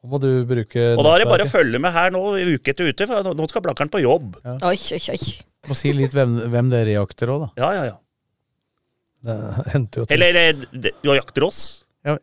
[0.03, 2.21] Nå må du bruke Og da er det bare å følge med her nå
[2.53, 4.37] uke etter uke, for nå skal Blakkaren på jobb.
[4.45, 5.19] Oi, oi, oi.
[5.69, 7.49] Må si litt hvem, hvem dere jakter òg, da.
[7.63, 7.97] Ja, ja, ja.
[9.23, 9.37] Det
[9.71, 10.17] hendte jo til.
[10.17, 11.61] Eller eh, det- du jakter oss.
[12.03, 12.17] Ja,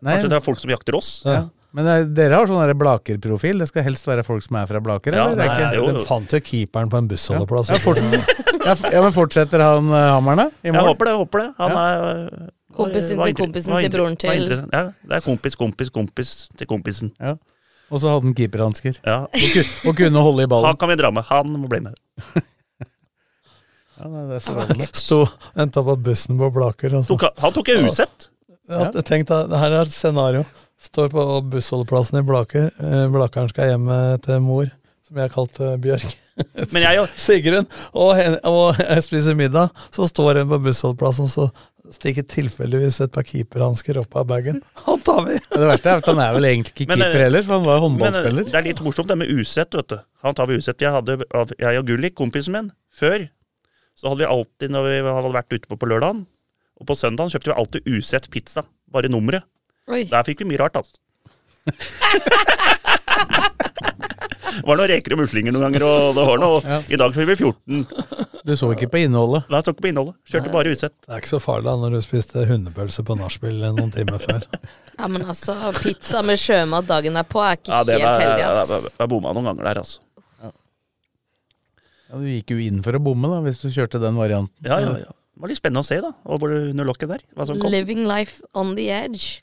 [0.00, 1.22] nei, Kanskje det er folk som jakter oss?
[1.26, 1.48] ja.
[1.74, 3.58] Men er, dere har sånn Blaker-profil.
[3.58, 5.10] Det skal helst være folk som er fra Blaker?
[5.12, 5.34] Ja, eller?
[5.34, 7.72] Det er nei, ikke- jo, Den fant jo keeperen på en bussholdeplass.
[7.72, 8.34] Ja, ja,
[8.64, 11.14] ja, men fortsetter han uh, hammerne i Jeg håper det.
[11.20, 11.48] håper det.
[11.58, 11.82] Han Ja.
[11.84, 16.66] er øh, Kompisen til kompisen til broren til- Ja, det er kompis, kompis, kompis til
[16.66, 17.12] kompisen.
[17.20, 17.36] Ja.
[17.90, 18.96] Og så hadde han keeperhansker.
[19.06, 19.20] Ja.
[19.28, 20.66] Og, og kunne holde i ballen.
[20.72, 21.22] Han kan vi dra med.
[21.28, 21.94] Han må bli med.
[23.94, 24.86] Ja, nei, det er strålende.
[24.98, 25.20] Sto,
[25.54, 26.96] venta på bussen på Blaker.
[26.98, 27.14] Og så.
[27.14, 28.28] Tok, han tok jeg usett.
[28.66, 30.42] Ja, tenk da, det her er et scenario.
[30.82, 32.72] Står på bussholdeplassen i Blaker.
[32.74, 34.66] Eh, Blakeren skal hjem eh, til mor,
[35.06, 36.08] som jeg kalte Bjørk.
[36.72, 37.68] Men jeg jo Sigrun.
[37.92, 38.18] Og,
[38.48, 39.70] og jeg spiser middag.
[39.94, 41.48] Så står hun på bussholdeplassen, så
[41.94, 44.62] stikker tilfeldigvis et par keeperhansker opp av bagen.
[44.86, 45.36] Han tar vi!
[45.52, 47.68] Det verste er at han er vel egentlig ikke Men, eh, keeper heller, for han
[47.68, 48.42] var håndballspiller.
[48.42, 49.98] Men det er litt morsomt det med usett, vet du.
[50.24, 50.82] Han tar vi usett.
[50.82, 51.18] Jeg, hadde,
[51.60, 53.28] jeg og Gullik, kompisen min, før,
[53.94, 56.24] så hadde vi alltid, når vi hadde vært ute på på lørdagen,
[56.80, 58.64] og på søndagen kjøpte vi alltid usett pizza.
[58.90, 59.46] Bare nummeret.
[59.92, 60.02] Oi.
[60.08, 60.98] Der fikk vi mye rart, altså.
[64.60, 66.78] Det var noen reker og muslinger noen ganger, og det var noe Ja.
[66.94, 67.84] I dag fikk vi 14.
[68.44, 69.46] Du så ikke på innholdet.
[69.48, 70.16] Nei, jeg så ikke på innholdet.
[70.30, 70.94] Kjørte bare utsett.
[71.06, 74.48] Det er ikke så farlig da, når du spiste hundepølse på nachspiel noen timer før.
[74.94, 78.44] Ja, men altså, pizza med sjømat dagen derpå er ikke Ja, det helt var, heldig,
[78.46, 78.92] ass.
[79.00, 79.98] jeg bomma noen ganger der, altså.
[82.14, 84.54] Ja, du gikk jo inn for å bomme, da, hvis du kjørte den varianten.
[84.62, 85.10] Ja, ja, ja.
[85.34, 86.12] Det var litt spennende å se, da.
[86.14, 87.24] Det under lokket der.
[87.34, 87.72] Hva som kom.
[87.74, 89.40] Living life on the edge.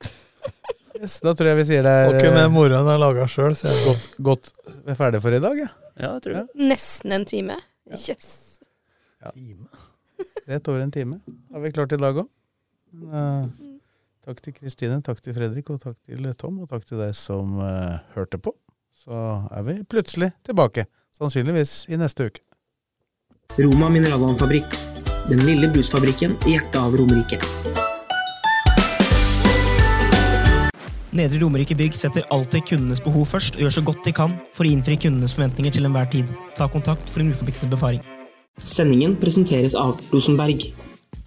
[0.96, 3.54] Yes, da tror jeg vi sier det er ikke med eh, mora har laga sjøl,
[3.58, 3.84] så jeg.
[3.88, 5.68] godt, godt Vi er ferdige for i dag, ja.
[5.96, 6.48] Ja, det tror jeg.
[6.72, 7.56] Nesten en time.
[7.92, 8.58] Yes.
[10.46, 11.20] Rett over en time
[11.52, 12.28] har vi klart i dag òg.
[14.26, 17.58] takk til Kristine, takk til Fredrik, og takk til Tom, og takk til deg som
[17.60, 18.54] uh, hørte på.
[18.96, 19.12] Så
[19.52, 20.86] er vi plutselig tilbake.
[21.16, 22.42] Sannsynligvis i neste uke.
[23.60, 24.76] Roma mineralvannfabrikk.
[25.30, 27.40] Den lille brusfabrikken i hjertet av Romerike.
[31.16, 34.66] Nedre Romerike Bygg setter alltid kundenes behov først og gjør så godt de kan for
[34.66, 36.32] å innfri kundenes forventninger til enhver tid.
[36.58, 38.02] Ta kontakt for en uforpliktende befaring.
[38.64, 40.68] Sendingen presenteres av Rosenberg.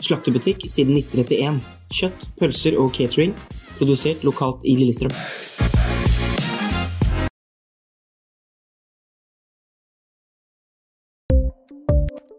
[0.06, 1.60] Slaktebutikk siden 1931.
[1.90, 3.34] Kjøtt, pølser og catering.
[3.80, 5.16] Produsert lokalt i Lillestrøm.